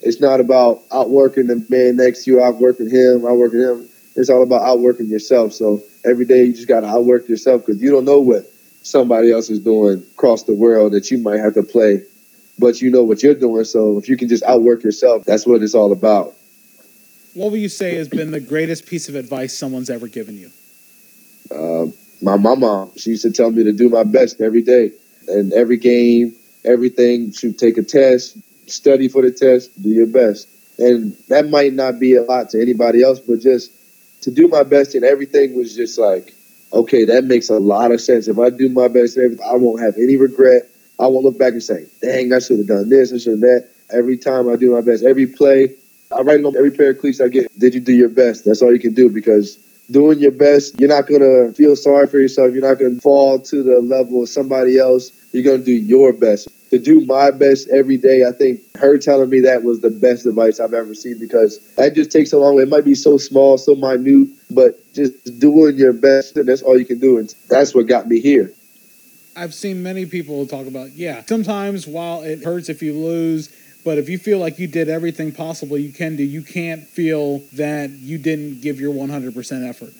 [0.00, 4.42] it's not about outworking the man next to you, outworking him, outworking him it's all
[4.42, 5.52] about outworking yourself.
[5.52, 8.44] So every day you just got to outwork yourself because you don't know what
[8.82, 12.02] somebody else is doing across the world that you might have to play,
[12.58, 13.64] but you know what you're doing.
[13.64, 16.34] So if you can just outwork yourself, that's what it's all about.
[17.34, 20.50] What would you say has been the greatest piece of advice someone's ever given you?
[21.50, 21.86] Uh,
[22.20, 24.92] my mama, she used to tell me to do my best every day,
[25.28, 27.32] and every game, everything.
[27.32, 32.00] She take a test, study for the test, do your best, and that might not
[32.00, 33.70] be a lot to anybody else, but just
[34.22, 36.34] to do my best and everything was just like,
[36.72, 38.28] okay, that makes a lot of sense.
[38.28, 40.68] If I do my best, I won't have any regret.
[40.98, 43.40] I won't look back and say, dang, I should have done this, I should have
[43.40, 43.68] that.
[43.92, 45.74] Every time I do my best, every play,
[46.12, 48.44] I write on every pair of cleats I get, did you do your best?
[48.44, 49.56] That's all you can do because
[49.90, 52.52] doing your best, you're not going to feel sorry for yourself.
[52.52, 55.12] You're not going to fall to the level of somebody else.
[55.32, 58.24] You're going to do your best to do my best every day.
[58.24, 61.94] I think her telling me that was the best advice I've ever seen because that
[61.94, 62.60] just takes so long.
[62.60, 66.78] It might be so small, so minute, but just doing your best, and that's all
[66.78, 67.18] you can do.
[67.18, 68.52] And that's what got me here.
[69.36, 73.48] I've seen many people talk about, yeah, sometimes while it hurts if you lose,
[73.84, 77.38] but if you feel like you did everything possible you can do, you can't feel
[77.54, 79.92] that you didn't give your 100% effort.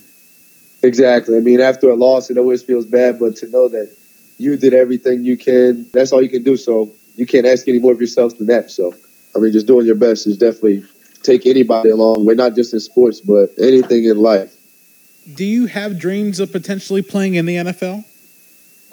[0.82, 1.36] Exactly.
[1.36, 3.94] I mean, after a loss, it always feels bad, but to know that
[4.38, 5.86] you did everything you can.
[5.92, 6.56] That's all you can do.
[6.56, 8.70] So you can't ask any more of yourself than that.
[8.70, 8.94] So
[9.34, 10.84] I mean, just doing your best is definitely
[11.22, 12.24] take anybody along.
[12.24, 14.56] We're not just in sports, but anything in life.
[15.34, 18.04] Do you have dreams of potentially playing in the NFL?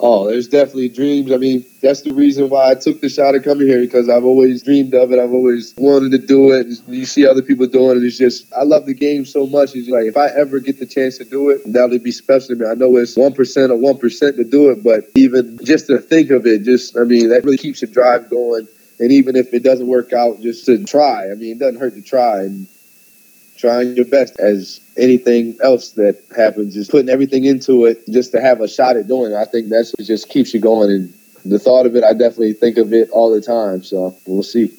[0.00, 1.32] Oh, there's definitely dreams.
[1.32, 4.24] I mean, that's the reason why I took the shot of coming here because I've
[4.24, 5.18] always dreamed of it.
[5.18, 6.66] I've always wanted to do it.
[6.66, 8.04] And You see other people doing it.
[8.04, 9.74] It's just, I love the game so much.
[9.74, 12.56] It's like, if I ever get the chance to do it, that'll be special to
[12.56, 12.66] me.
[12.66, 16.46] I know it's 1% or 1% to do it, but even just to think of
[16.46, 18.68] it, just, I mean, that really keeps your drive going.
[19.00, 21.30] And even if it doesn't work out, just to try.
[21.30, 22.42] I mean, it doesn't hurt to try.
[22.42, 22.68] And
[23.58, 28.40] trying your best as anything else that happens, just putting everything into it just to
[28.40, 29.36] have a shot at doing it.
[29.36, 30.90] I think that's what just keeps you going.
[30.90, 31.12] And
[31.44, 33.82] the thought of it, I definitely think of it all the time.
[33.82, 34.70] So we'll see.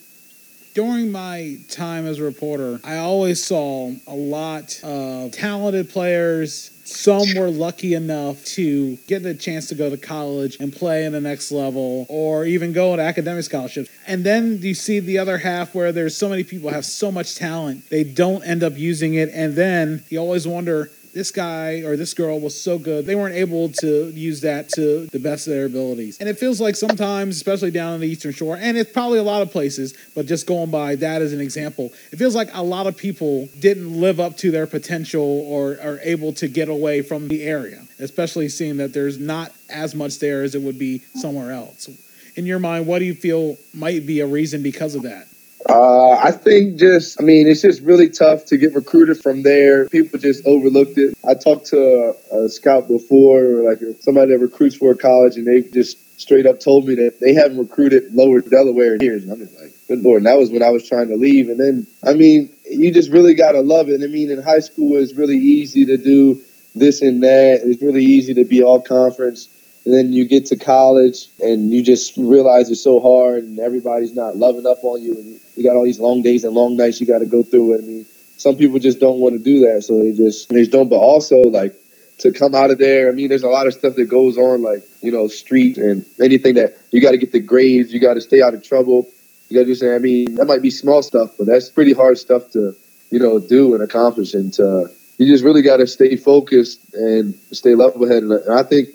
[0.74, 6.72] during my time as a reporter, I always saw a lot of talented players.
[6.90, 11.12] Some were lucky enough to get the chance to go to college and play in
[11.12, 13.90] the next level or even go on academic scholarships.
[14.08, 17.36] And then you see the other half where there's so many people have so much
[17.36, 19.30] talent, they don't end up using it.
[19.34, 23.36] And then you always wonder, this guy or this girl was so good they weren't
[23.36, 26.18] able to use that to the best of their abilities.
[26.20, 29.24] And it feels like sometimes especially down on the eastern shore and it's probably a
[29.24, 32.64] lot of places but just going by that as an example it feels like a
[32.64, 37.02] lot of people didn't live up to their potential or are able to get away
[37.02, 41.00] from the area especially seeing that there's not as much there as it would be
[41.16, 41.90] somewhere else.
[42.36, 45.28] In your mind what do you feel might be a reason because of that
[45.70, 49.88] uh, I think just, I mean, it's just really tough to get recruited from there.
[49.90, 51.16] People just overlooked it.
[51.28, 55.48] I talked to a, a scout before, like somebody that recruits for a college, and
[55.48, 59.24] they just straight up told me that they haven't recruited lower Delaware in years.
[59.24, 60.18] And I'm just like, good lord.
[60.18, 61.50] And that was when I was trying to leave.
[61.50, 64.04] And then, I mean, you just really got to love it.
[64.04, 66.42] I mean, in high school, it's really easy to do
[66.76, 67.62] this and that.
[67.64, 69.48] It's really easy to be all conference.
[69.86, 74.14] And then you get to college and you just realize it's so hard and everybody's
[74.14, 75.16] not loving up on you.
[75.16, 77.78] And you got all these long days and long nights you got to go through.
[77.78, 78.06] I mean,
[78.40, 80.90] some people just don't want to do that, so they just they just don't.
[80.90, 81.76] But also, like
[82.20, 84.62] to come out of there, I mean, there's a lot of stuff that goes on,
[84.62, 88.14] like you know, street and anything that you got to get the grades, you got
[88.14, 89.08] to stay out of trouble.
[89.50, 89.94] You got to do.
[89.94, 92.74] I mean, that might be small stuff, but that's pretty hard stuff to
[93.12, 94.34] you know do and accomplish.
[94.34, 98.32] And to, you just really got to stay focused and stay level headed.
[98.32, 98.90] And I think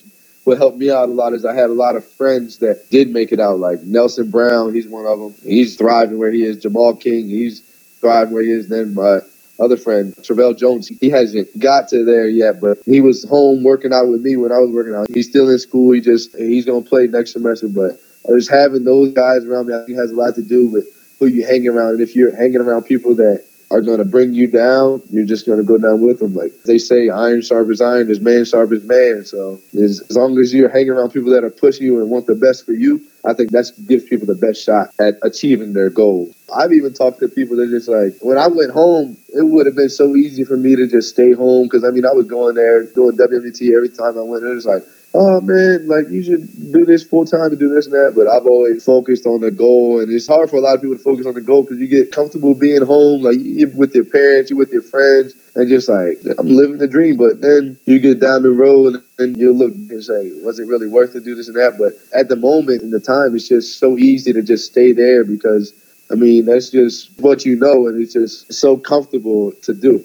[0.44, 3.10] what helped me out a lot is I had a lot of friends that did
[3.10, 4.74] make it out, like Nelson Brown.
[4.74, 5.34] He's one of them.
[5.42, 6.58] He's thriving where he is.
[6.58, 7.28] Jamal King.
[7.28, 7.60] He's
[8.00, 8.68] thriving where he is.
[8.68, 9.20] Then my
[9.58, 13.92] other friend, Travell Jones, he hasn't got to there yet, but he was home working
[13.92, 15.06] out with me when I was working out.
[15.12, 15.92] He's still in school.
[15.92, 19.84] He just he's gonna play next semester, but just having those guys around me, I
[19.84, 20.86] think has a lot to do with
[21.18, 21.90] who you hang around.
[21.90, 25.46] And if you're hanging around people that are going to bring you down, you're just
[25.46, 26.32] going to go down with them.
[26.32, 29.24] Like they say, iron sharpens iron, is man sharpens man.
[29.24, 32.26] So as, as long as you're hanging around people that are pushing you and want
[32.26, 35.90] the best for you, I think that gives people the best shot at achieving their
[35.90, 36.36] goals.
[36.54, 39.74] I've even talked to people that just like, when I went home, it would have
[39.74, 42.54] been so easy for me to just stay home because I mean, I was going
[42.54, 44.44] there doing WMT every time I went.
[44.44, 47.86] It was like, oh man, like you should do this full time to do this
[47.86, 48.14] and that.
[48.16, 50.96] But I've always focused on the goal, and it's hard for a lot of people
[50.98, 54.06] to focus on the goal because you get comfortable being home, like you're with your
[54.06, 57.16] parents, you're with your friends, and just like I'm living the dream.
[57.18, 60.88] But then you get down the road and you look and say, was it really
[60.88, 61.78] worth to do this and that?
[61.78, 65.24] But at the moment in the time, it's just so easy to just stay there
[65.24, 65.74] because.
[66.12, 70.04] I mean, that's just what you know, and it's just so comfortable to do.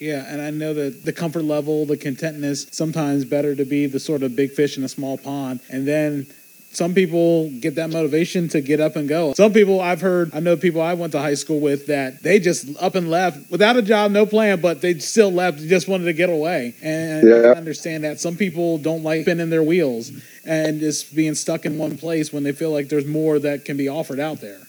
[0.00, 4.00] Yeah, and I know that the comfort level, the contentness, sometimes better to be the
[4.00, 5.60] sort of big fish in a small pond.
[5.70, 6.26] And then
[6.74, 9.32] some people get that motivation to get up and go.
[9.34, 12.40] Some people I've heard, I know people I went to high school with that they
[12.40, 16.04] just up and left without a job, no plan, but they still left, just wanted
[16.04, 16.74] to get away.
[16.82, 17.34] And yeah.
[17.34, 20.10] I understand that some people don't like spinning their wheels
[20.44, 23.76] and just being stuck in one place when they feel like there's more that can
[23.76, 24.60] be offered out there.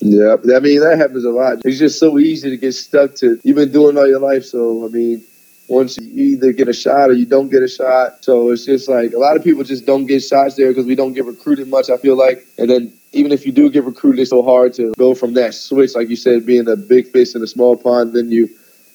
[0.00, 1.58] Yeah, I mean that happens a lot.
[1.64, 3.40] It's just so easy to get stuck to.
[3.42, 5.24] You've been doing all your life, so I mean,
[5.68, 8.88] once you either get a shot or you don't get a shot, so it's just
[8.88, 11.68] like a lot of people just don't get shots there because we don't get recruited
[11.68, 11.90] much.
[11.90, 14.94] I feel like, and then even if you do get recruited, it's so hard to
[14.98, 18.12] go from that switch, like you said, being a big fish in a small pond.
[18.12, 18.48] Then you,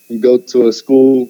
[0.08, 1.30] you go to a school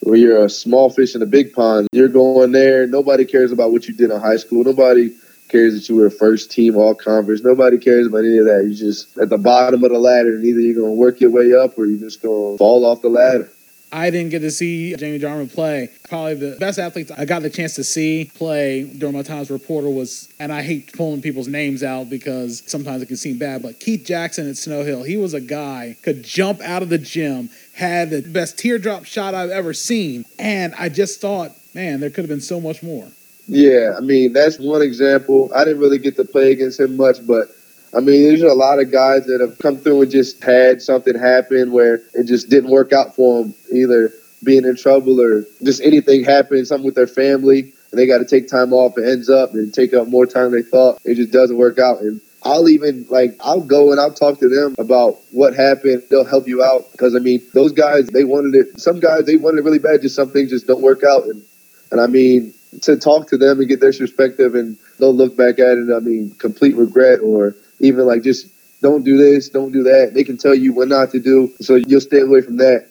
[0.00, 1.88] where you're a small fish in a big pond.
[1.92, 2.86] You're going there.
[2.86, 4.64] Nobody cares about what you did in high school.
[4.64, 5.14] Nobody
[5.48, 7.42] cares that you were first team all conference.
[7.42, 8.64] Nobody cares about any of that.
[8.66, 11.54] You just at the bottom of the ladder, and either you're gonna work your way
[11.54, 13.50] up or you're just gonna fall off the ladder.
[13.94, 15.88] I didn't get to see Jamie Jarman play.
[16.08, 19.52] Probably the best athlete I got the chance to see play during my time as
[19.52, 23.62] reporter was, and I hate pulling people's names out because sometimes it can seem bad,
[23.62, 25.04] but Keith Jackson at Snow Hill.
[25.04, 29.32] He was a guy could jump out of the gym, had the best teardrop shot
[29.32, 33.06] I've ever seen, and I just thought, man, there could have been so much more.
[33.46, 35.50] Yeah, I mean that's one example.
[35.54, 37.48] I didn't really get to play against him much, but
[37.94, 41.14] I mean there's a lot of guys that have come through and just had something
[41.14, 45.82] happen where it just didn't work out for them, either being in trouble or just
[45.82, 48.96] anything happened, something with their family, and they got to take time off.
[48.98, 51.00] It ends up and take up more time than they thought.
[51.04, 54.48] It just doesn't work out, and I'll even like I'll go and I'll talk to
[54.48, 56.02] them about what happened.
[56.10, 58.80] They'll help you out because I mean those guys they wanted it.
[58.80, 60.02] Some guys they wanted it really bad.
[60.02, 61.42] Just some things just don't work out, and
[61.90, 65.58] and I mean to talk to them and get their perspective, and they'll look back
[65.58, 65.94] at it.
[65.94, 68.48] I mean, complete regret, or even like just
[68.80, 70.12] don't do this, don't do that.
[70.14, 72.88] They can tell you what not to do, so you'll stay away from that.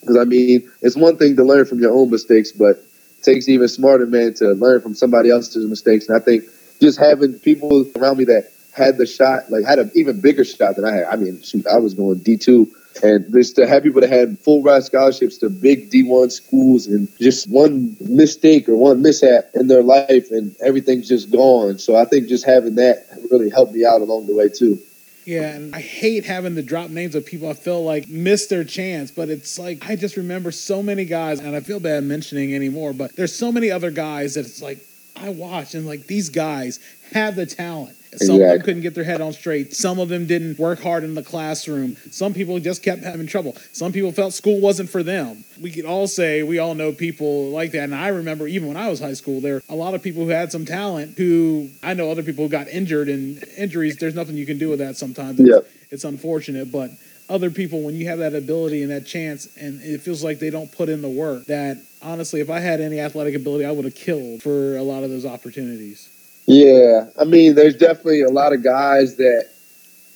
[0.00, 3.48] Because I mean, it's one thing to learn from your own mistakes, but it takes
[3.48, 6.08] even smarter man to learn from somebody else's mistakes.
[6.08, 6.44] And I think
[6.80, 10.76] just having people around me that had the shot, like had an even bigger shot
[10.76, 11.04] than I had.
[11.04, 12.70] I mean, shoot, I was going D two,
[13.02, 16.86] and just to have people that had full ride scholarships to big D one schools,
[16.86, 21.78] and just one mistake or one mishap in their life, and everything's just gone.
[21.78, 24.78] So I think just having that really helped me out along the way too.
[25.24, 28.64] Yeah, and I hate having to drop names of people I feel like missed their
[28.64, 32.54] chance, but it's like I just remember so many guys, and I feel bad mentioning
[32.54, 34.78] anymore, but there's so many other guys that it's like
[35.16, 36.80] I watch and like these guys
[37.12, 37.96] have the talent.
[38.16, 38.42] Some exactly.
[38.42, 39.74] of them couldn't get their head on straight.
[39.74, 41.96] Some of them didn't work hard in the classroom.
[42.10, 43.56] Some people just kept having trouble.
[43.72, 45.44] Some people felt school wasn't for them.
[45.60, 47.84] We could all say we all know people like that.
[47.84, 50.30] And I remember even when I was high school, there a lot of people who
[50.30, 53.96] had some talent who I know other people who got injured and injuries.
[53.96, 55.38] There's nothing you can do with that sometimes.
[55.38, 55.66] It's, yep.
[55.90, 56.90] it's unfortunate, but
[57.28, 60.50] other people when you have that ability and that chance and it feels like they
[60.50, 63.84] don't put in the work that honestly if i had any athletic ability i would
[63.84, 66.08] have killed for a lot of those opportunities
[66.50, 69.48] yeah, I mean, there's definitely a lot of guys that,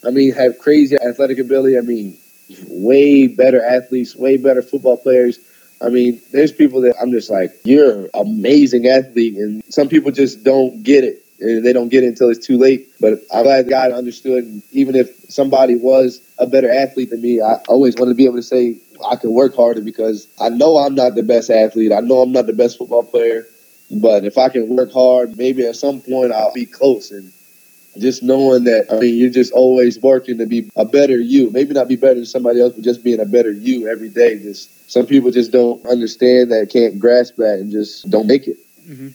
[0.05, 1.79] I mean, have crazy athletic ability.
[1.79, 2.19] I mean,
[2.67, 5.39] way better athletes, way better football players.
[5.81, 10.43] I mean, there's people that I'm just like, you're amazing athlete, and some people just
[10.43, 12.89] don't get it, and they don't get it until it's too late.
[13.01, 14.43] But I'm glad God understood.
[14.43, 18.25] And even if somebody was a better athlete than me, I always wanted to be
[18.25, 18.79] able to say
[19.09, 21.93] I can work harder because I know I'm not the best athlete.
[21.93, 23.47] I know I'm not the best football player.
[24.01, 27.11] But if I can work hard, maybe at some point I'll be close.
[27.11, 27.33] And
[27.99, 31.51] just knowing that, I mean, you're just always working to be a better you.
[31.51, 34.39] Maybe not be better than somebody else, but just being a better you every day.
[34.39, 38.57] Just some people just don't understand that, can't grasp that, and just don't make it.
[38.87, 39.09] Mm-hmm.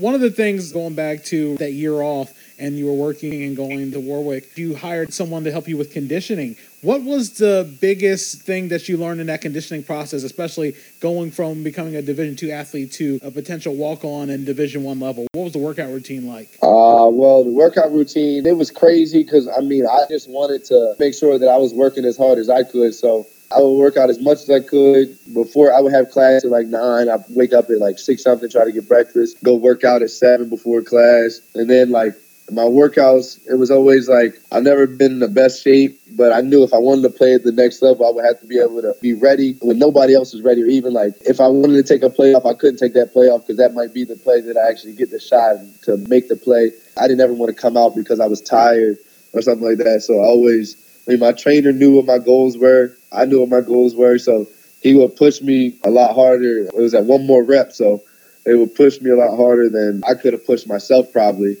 [0.00, 2.32] One of the things going back to that year off,
[2.62, 5.92] and you were working and going to Wor-Wic, you hired someone to help you with
[5.92, 6.56] conditioning.
[6.80, 11.64] What was the biggest thing that you learned in that conditioning process, especially going from
[11.64, 15.26] becoming a Division two athlete to a potential walk on in Division one level?
[15.32, 16.50] What was the workout routine like?
[16.62, 20.94] Uh, well, the workout routine it was crazy because I mean I just wanted to
[21.00, 22.94] make sure that I was working as hard as I could.
[22.94, 26.44] So I would work out as much as I could before I would have class
[26.44, 27.08] at like nine.
[27.08, 30.10] I'd wake up at like six something, try to get breakfast, go work out at
[30.10, 32.14] seven before class, and then like
[32.50, 36.40] my workouts, it was always like I've never been in the best shape, but I
[36.40, 38.58] knew if I wanted to play at the next level, I would have to be
[38.58, 40.62] able to be ready when nobody else was ready.
[40.62, 43.40] Or even like if I wanted to take a playoff, I couldn't take that playoff
[43.40, 46.36] because that might be the play that I actually get the shot to make the
[46.36, 46.72] play.
[46.98, 48.98] I didn't ever want to come out because I was tired
[49.32, 50.02] or something like that.
[50.02, 50.76] So I always,
[51.06, 52.94] I mean, my trainer knew what my goals were.
[53.12, 54.18] I knew what my goals were.
[54.18, 54.46] So
[54.82, 56.66] he would push me a lot harder.
[56.66, 57.72] It was at one more rep.
[57.72, 58.02] So
[58.44, 61.56] it would push me a lot harder than I could have pushed myself probably.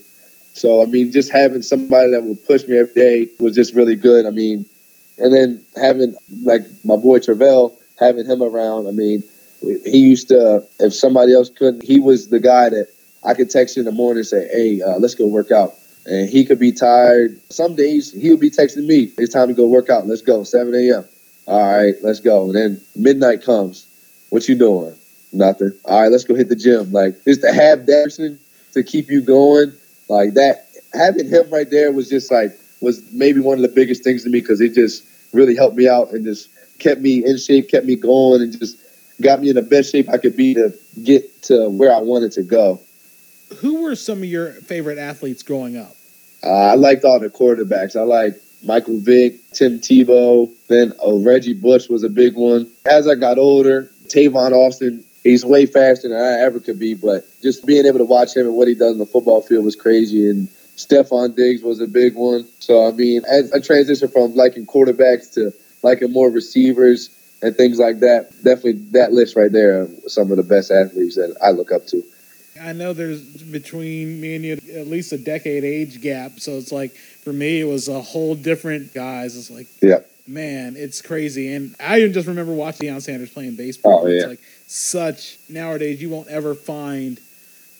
[0.54, 3.96] So I mean, just having somebody that would push me every day was just really
[3.96, 4.26] good.
[4.26, 4.66] I mean,
[5.18, 8.86] and then having like my boy Travell, having him around.
[8.86, 9.22] I mean,
[9.62, 12.88] he used to if somebody else couldn't, he was the guy that
[13.24, 15.74] I could text in the morning and say, "Hey, uh, let's go work out."
[16.06, 17.40] And he could be tired.
[17.50, 20.06] Some days he would be texting me, "It's time to go work out.
[20.06, 21.04] Let's go, 7 a.m."
[21.46, 22.46] All right, let's go.
[22.46, 23.86] And then midnight comes.
[24.30, 24.94] What you doing?
[25.32, 25.72] Nothing.
[25.84, 26.92] All right, let's go hit the gym.
[26.92, 28.38] Like just to have that Davidson
[28.74, 29.72] to keep you going
[30.08, 34.02] like that, having him right there was just like was maybe one of the biggest
[34.02, 36.48] things to me because it just really helped me out and just
[36.78, 38.78] kept me in shape, kept me going, and just
[39.20, 42.32] got me in the best shape I could be to get to where I wanted
[42.32, 42.80] to go.
[43.58, 45.94] Who were some of your favorite athletes growing up?
[46.42, 47.94] Uh, I liked all the quarterbacks.
[47.94, 52.70] I liked Michael Vick, Tim Tebow, then oh, Reggie Bush was a big one.
[52.84, 56.94] As I got older, Tavon Austin he's way faster than I ever could be.
[56.94, 59.64] But just being able to watch him and what he does in the football field
[59.64, 60.28] was crazy.
[60.28, 62.46] And Stefon Diggs was a big one.
[62.58, 65.52] So I mean, as I transition from liking quarterbacks to
[65.82, 67.10] liking more receivers
[67.42, 71.36] and things like that, definitely that list right there some of the best athletes that
[71.42, 72.02] I look up to.
[72.60, 76.70] I know there's between me and you at least a decade age gap, so it's
[76.70, 79.36] like for me it was a whole different guys.
[79.36, 81.52] It's like yeah man, it's crazy.
[81.52, 84.02] And I even just remember watching Deion Sanders playing baseball.
[84.04, 84.18] Oh, yeah.
[84.18, 87.20] It's like such nowadays you won't ever find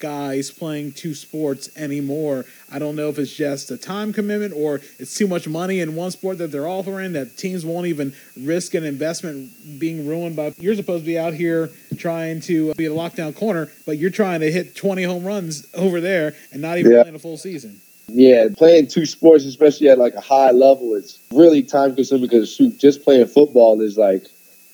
[0.03, 2.45] guys playing two sports anymore.
[2.72, 5.95] I don't know if it's just a time commitment or it's too much money in
[5.95, 10.55] one sport that they're offering that teams won't even risk an investment being ruined by.
[10.59, 14.40] You're supposed to be out here trying to be a lockdown corner, but you're trying
[14.40, 17.03] to hit 20 home runs over there and not even yeah.
[17.03, 17.80] playing a full season.
[18.09, 22.55] Yeah, playing two sports, especially at like a high level, is really time consuming because
[22.55, 24.26] shoot, just playing football is like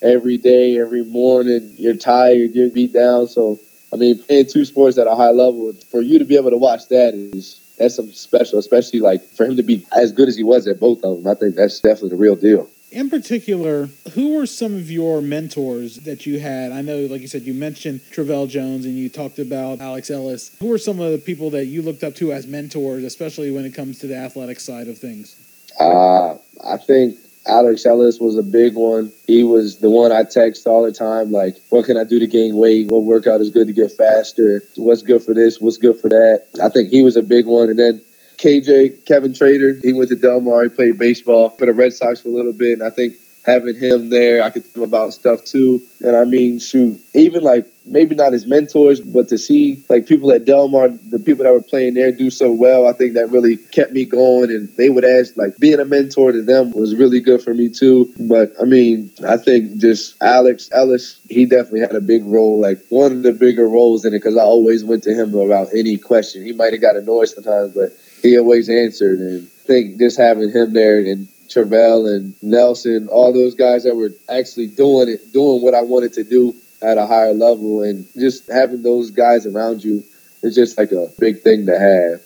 [0.02, 1.74] every day, every morning.
[1.76, 3.28] You're tired, you're beat down.
[3.28, 3.58] So,
[3.92, 6.56] I mean, playing two sports at a high level for you to be able to
[6.56, 10.36] watch that is that's something special, especially like for him to be as good as
[10.36, 11.30] he was at both of them.
[11.30, 12.68] I think that's definitely the real deal.
[12.90, 16.72] In particular, who were some of your mentors that you had?
[16.72, 20.56] I know, like you said, you mentioned Travell Jones and you talked about Alex Ellis.
[20.58, 23.66] Who were some of the people that you looked up to as mentors, especially when
[23.66, 25.36] it comes to the athletic side of things?
[25.78, 29.12] Uh, I think Alex Ellis was a big one.
[29.26, 32.26] He was the one I text all the time, like, what can I do to
[32.26, 32.88] gain weight?
[32.88, 34.62] What workout is good to get faster?
[34.76, 35.60] What's good for this?
[35.60, 36.44] What's good for that?
[36.62, 37.68] I think he was a big one.
[37.68, 38.00] And then
[38.38, 42.28] KJ, Kevin Trader, he went to Delmar, he played baseball for the Red Sox for
[42.28, 42.78] a little bit.
[42.78, 43.14] And I think
[43.44, 45.82] having him there, I could tell him about stuff too.
[46.00, 50.30] And I mean, shoot, even like maybe not as mentors, but to see like people
[50.32, 53.56] at Delmar, the people that were playing there do so well, I think that really
[53.56, 54.50] kept me going.
[54.50, 57.70] And they would ask, like, being a mentor to them was really good for me
[57.70, 58.12] too.
[58.20, 62.78] But I mean, I think just Alex Ellis, he definitely had a big role, like
[62.90, 65.96] one of the bigger roles in it, because I always went to him about any
[65.96, 66.44] question.
[66.44, 67.92] He might have got annoyed sometimes, but
[68.22, 69.18] he always answered.
[69.20, 73.94] And I think just having him there and Travell and Nelson, all those guys that
[73.94, 78.06] were actually doing it, doing what I wanted to do at a higher level, and
[78.14, 80.04] just having those guys around you
[80.42, 82.22] is just like a big thing to have.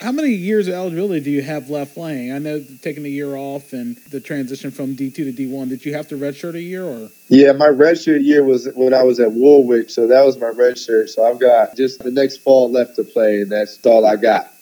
[0.00, 2.32] How many years of eligibility do you have left playing?
[2.32, 5.68] I know taking a year off and the transition from D two to D one.
[5.68, 7.08] Did you have to redshirt a year or?
[7.28, 11.08] Yeah, my redshirt year was when I was at Wor-Wic, so that was my redshirt.
[11.08, 14.52] So I've got just the next fall left to play, and that's all I got.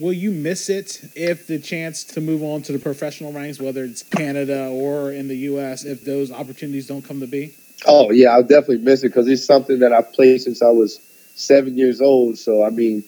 [0.00, 3.84] Will you miss it if the chance to move on to the professional ranks, whether
[3.84, 7.54] it's Canada or in the U.S., if those opportunities don't come to be?
[7.86, 11.00] Oh yeah, I'll definitely miss it because it's something that I've played since I was
[11.34, 12.38] seven years old.
[12.38, 13.02] So I mean,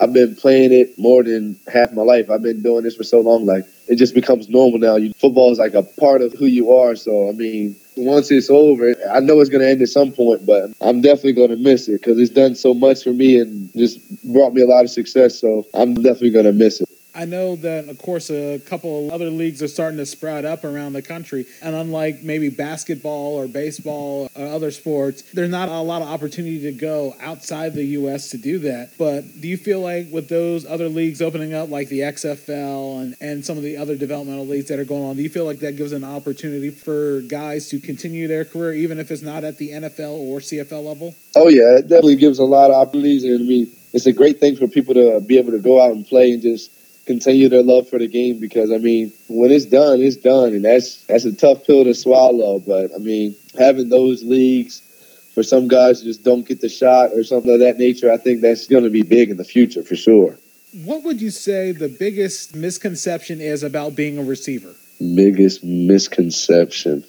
[0.00, 2.30] I've been playing it more than half my life.
[2.30, 4.96] I've been doing this for so long, like it just becomes normal now.
[4.96, 6.94] You, football is like a part of who you are.
[6.96, 10.46] So I mean, once it's over, I know it's going to end at some point,
[10.46, 13.72] but I'm definitely going to miss it because it's done so much for me and
[13.74, 14.00] just
[14.32, 15.38] brought me a lot of success.
[15.38, 16.88] So I'm definitely going to miss it.
[17.14, 20.64] I know that, of course, a couple of other leagues are starting to sprout up
[20.64, 21.46] around the country.
[21.62, 26.60] And unlike maybe basketball or baseball or other sports, there's not a lot of opportunity
[26.62, 28.30] to go outside the U.S.
[28.30, 28.92] to do that.
[28.98, 33.16] But do you feel like with those other leagues opening up, like the XFL and,
[33.20, 35.60] and some of the other developmental leagues that are going on, do you feel like
[35.60, 39.58] that gives an opportunity for guys to continue their career, even if it's not at
[39.58, 41.14] the NFL or CFL level?
[41.36, 43.22] Oh, yeah, it definitely gives a lot of opportunities.
[43.22, 45.92] And I mean, it's a great thing for people to be able to go out
[45.92, 46.72] and play and just
[47.06, 50.64] continue their love for the game because I mean, when it's done, it's done, and
[50.64, 52.58] that's that's a tough pill to swallow.
[52.58, 54.80] But I mean, having those leagues
[55.34, 58.40] for some guys just don't get the shot or something of that nature, I think
[58.40, 60.38] that's going to be big in the future for sure.
[60.84, 64.74] What would you say the biggest misconception is about being a receiver?
[65.14, 67.04] Biggest misconception.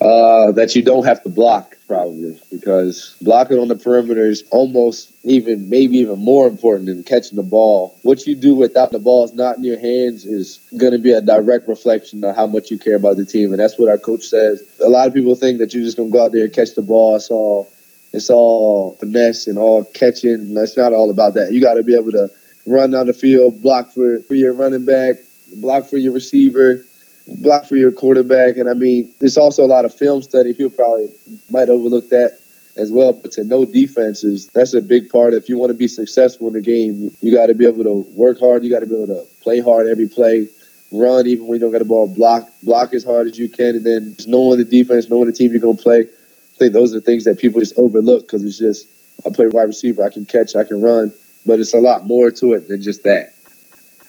[0.00, 5.12] Uh, that you don't have to block, probably, because blocking on the perimeter is almost
[5.22, 7.96] even, maybe even more important than catching the ball.
[8.02, 11.12] What you do without the ball is not in your hands is going to be
[11.12, 13.52] a direct reflection of how much you care about the team.
[13.52, 14.62] And that's what our coach says.
[14.84, 16.74] A lot of people think that you're just going to go out there and catch
[16.74, 17.14] the ball.
[17.14, 17.70] It's all,
[18.12, 20.52] it's all finesse and all catching.
[20.54, 21.52] That's not all about that.
[21.52, 22.28] You got to be able to
[22.66, 25.16] run down the field, block for, for your running back,
[25.60, 26.84] block for your receiver
[27.26, 28.56] block for your quarterback.
[28.56, 30.52] And I mean, there's also a lot of film study.
[30.52, 31.08] People probably
[31.50, 32.38] might overlook that
[32.76, 33.12] as well.
[33.12, 35.34] But to know defenses, that's a big part.
[35.34, 38.06] If you want to be successful in the game, you got to be able to
[38.14, 38.64] work hard.
[38.64, 40.48] You got to be able to play hard every play,
[40.92, 43.76] run even when you don't get the ball, block block as hard as you can,
[43.76, 46.00] and then just knowing the defense, knowing the team you're going to play.
[46.00, 48.86] I think those are the things that people just overlook because it's just
[49.26, 51.12] I play wide receiver, I can catch, I can run,
[51.46, 53.34] but it's a lot more to it than just that.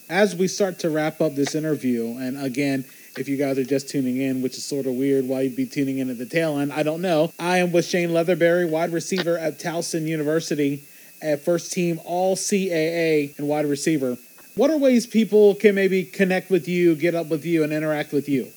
[0.10, 2.86] As we start to wrap up this interview, and again,
[3.18, 5.66] if you guys are just tuning in, which is sort of weird why you'd be
[5.66, 7.32] tuning in at the tail end, I don't know.
[7.40, 10.84] I am with Shane Leatherbury, wide receiver at Towson University,
[11.22, 14.18] at first team All CAA and wide receiver.
[14.56, 18.14] What are ways people can maybe connect with you, get up with you, and interact
[18.14, 18.52] with you?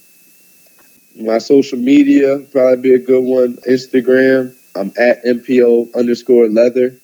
[1.16, 3.56] My social media probably be a good one.
[3.68, 6.94] Instagram, I'm at MPO underscore leather,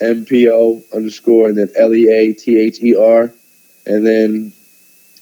[0.00, 3.32] MPO underscore, and then L E A T H E R.
[3.86, 4.52] And then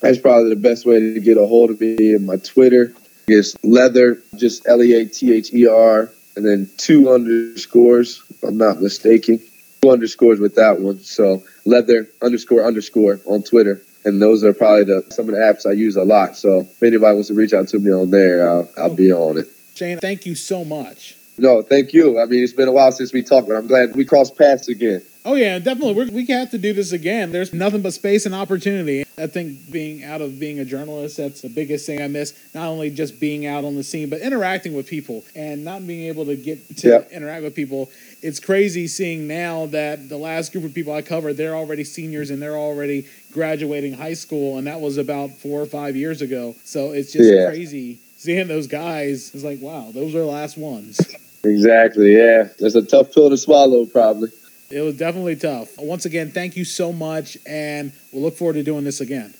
[0.00, 2.14] that's probably the best way to get a hold of me.
[2.14, 2.94] And my Twitter
[3.26, 8.42] is leather, just L E A T H E R, and then two underscores, if
[8.42, 9.40] I'm not mistaken.
[9.82, 11.00] Two underscores with that one.
[11.00, 13.82] So leather underscore underscore on Twitter.
[14.04, 16.36] And those are probably the some of the apps I use a lot.
[16.36, 19.38] So if anybody wants to reach out to me on there, I'll, I'll be on
[19.38, 19.48] it.
[19.74, 21.16] Shane, thank you so much.
[21.36, 22.20] No, thank you.
[22.20, 24.68] I mean, it's been a while since we talked, but I'm glad we crossed paths
[24.68, 25.02] again.
[25.24, 25.94] Oh yeah, definitely.
[25.94, 27.32] We're, we have to do this again.
[27.32, 29.04] There's nothing but space and opportunity.
[29.18, 32.32] I think being out of being a journalist, that's the biggest thing I miss.
[32.54, 36.06] Not only just being out on the scene, but interacting with people and not being
[36.06, 37.12] able to get to Yep.
[37.12, 37.90] interact with people.
[38.22, 42.30] It's crazy seeing now that the last group of people I covered, they're already seniors
[42.30, 46.54] and they're already graduating high school, and that was about four or five years ago.
[46.64, 47.46] So it's just Yeah.
[47.46, 49.32] crazy seeing those guys.
[49.34, 50.98] It's like, wow, those are the last ones.
[51.44, 52.16] Exactly.
[52.16, 54.30] Yeah, that's a tough pill to swallow, probably.
[54.70, 55.78] It was definitely tough.
[55.78, 59.32] Once again, thank you so much, and we'll look forward to doing this again.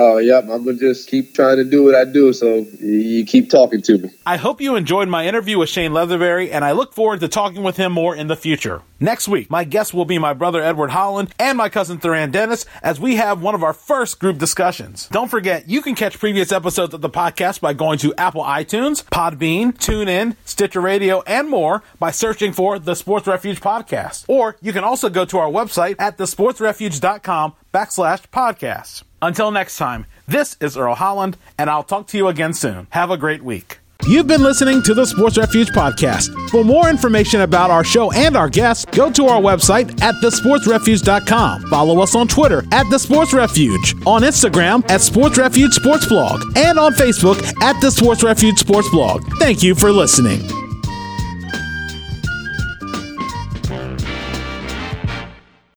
[0.00, 0.44] Oh, yep.
[0.44, 2.32] I'm gonna just keep trying to do what I do.
[2.32, 4.10] So you keep talking to me.
[4.24, 7.64] I hope you enjoyed my interview with Shane Leatherbury, and I look forward to talking
[7.64, 8.82] with him more in the future.
[9.00, 12.64] Next week, my guest will be my brother Edward Holland and my cousin Thuran Dennis
[12.80, 15.08] as we have one of our first group discussions.
[15.08, 19.04] Don't forget, you can catch previous episodes of the podcast by going to Apple iTunes,
[19.04, 24.26] Podbean, TuneIn, Stitcher Radio, and more by searching for the Sports Refuge Podcast.
[24.28, 29.02] Or you can also go to our website at thesportsrefuge.com backslash podcasts.
[29.20, 32.86] Until next time, this is Earl Holland, and I'll talk to you again soon.
[32.90, 33.78] Have a great week.
[34.06, 36.30] You've been listening to the Sports Refuge Podcast.
[36.50, 41.68] For more information about our show and our guests, go to our website at thesportsrefuge.com.
[41.68, 46.40] Follow us on Twitter at The Sports Refuge, on Instagram at Sports Refuge Sports Blog,
[46.56, 49.24] and on Facebook at The Sports Refuge Sports Blog.
[49.40, 50.67] Thank you for listening.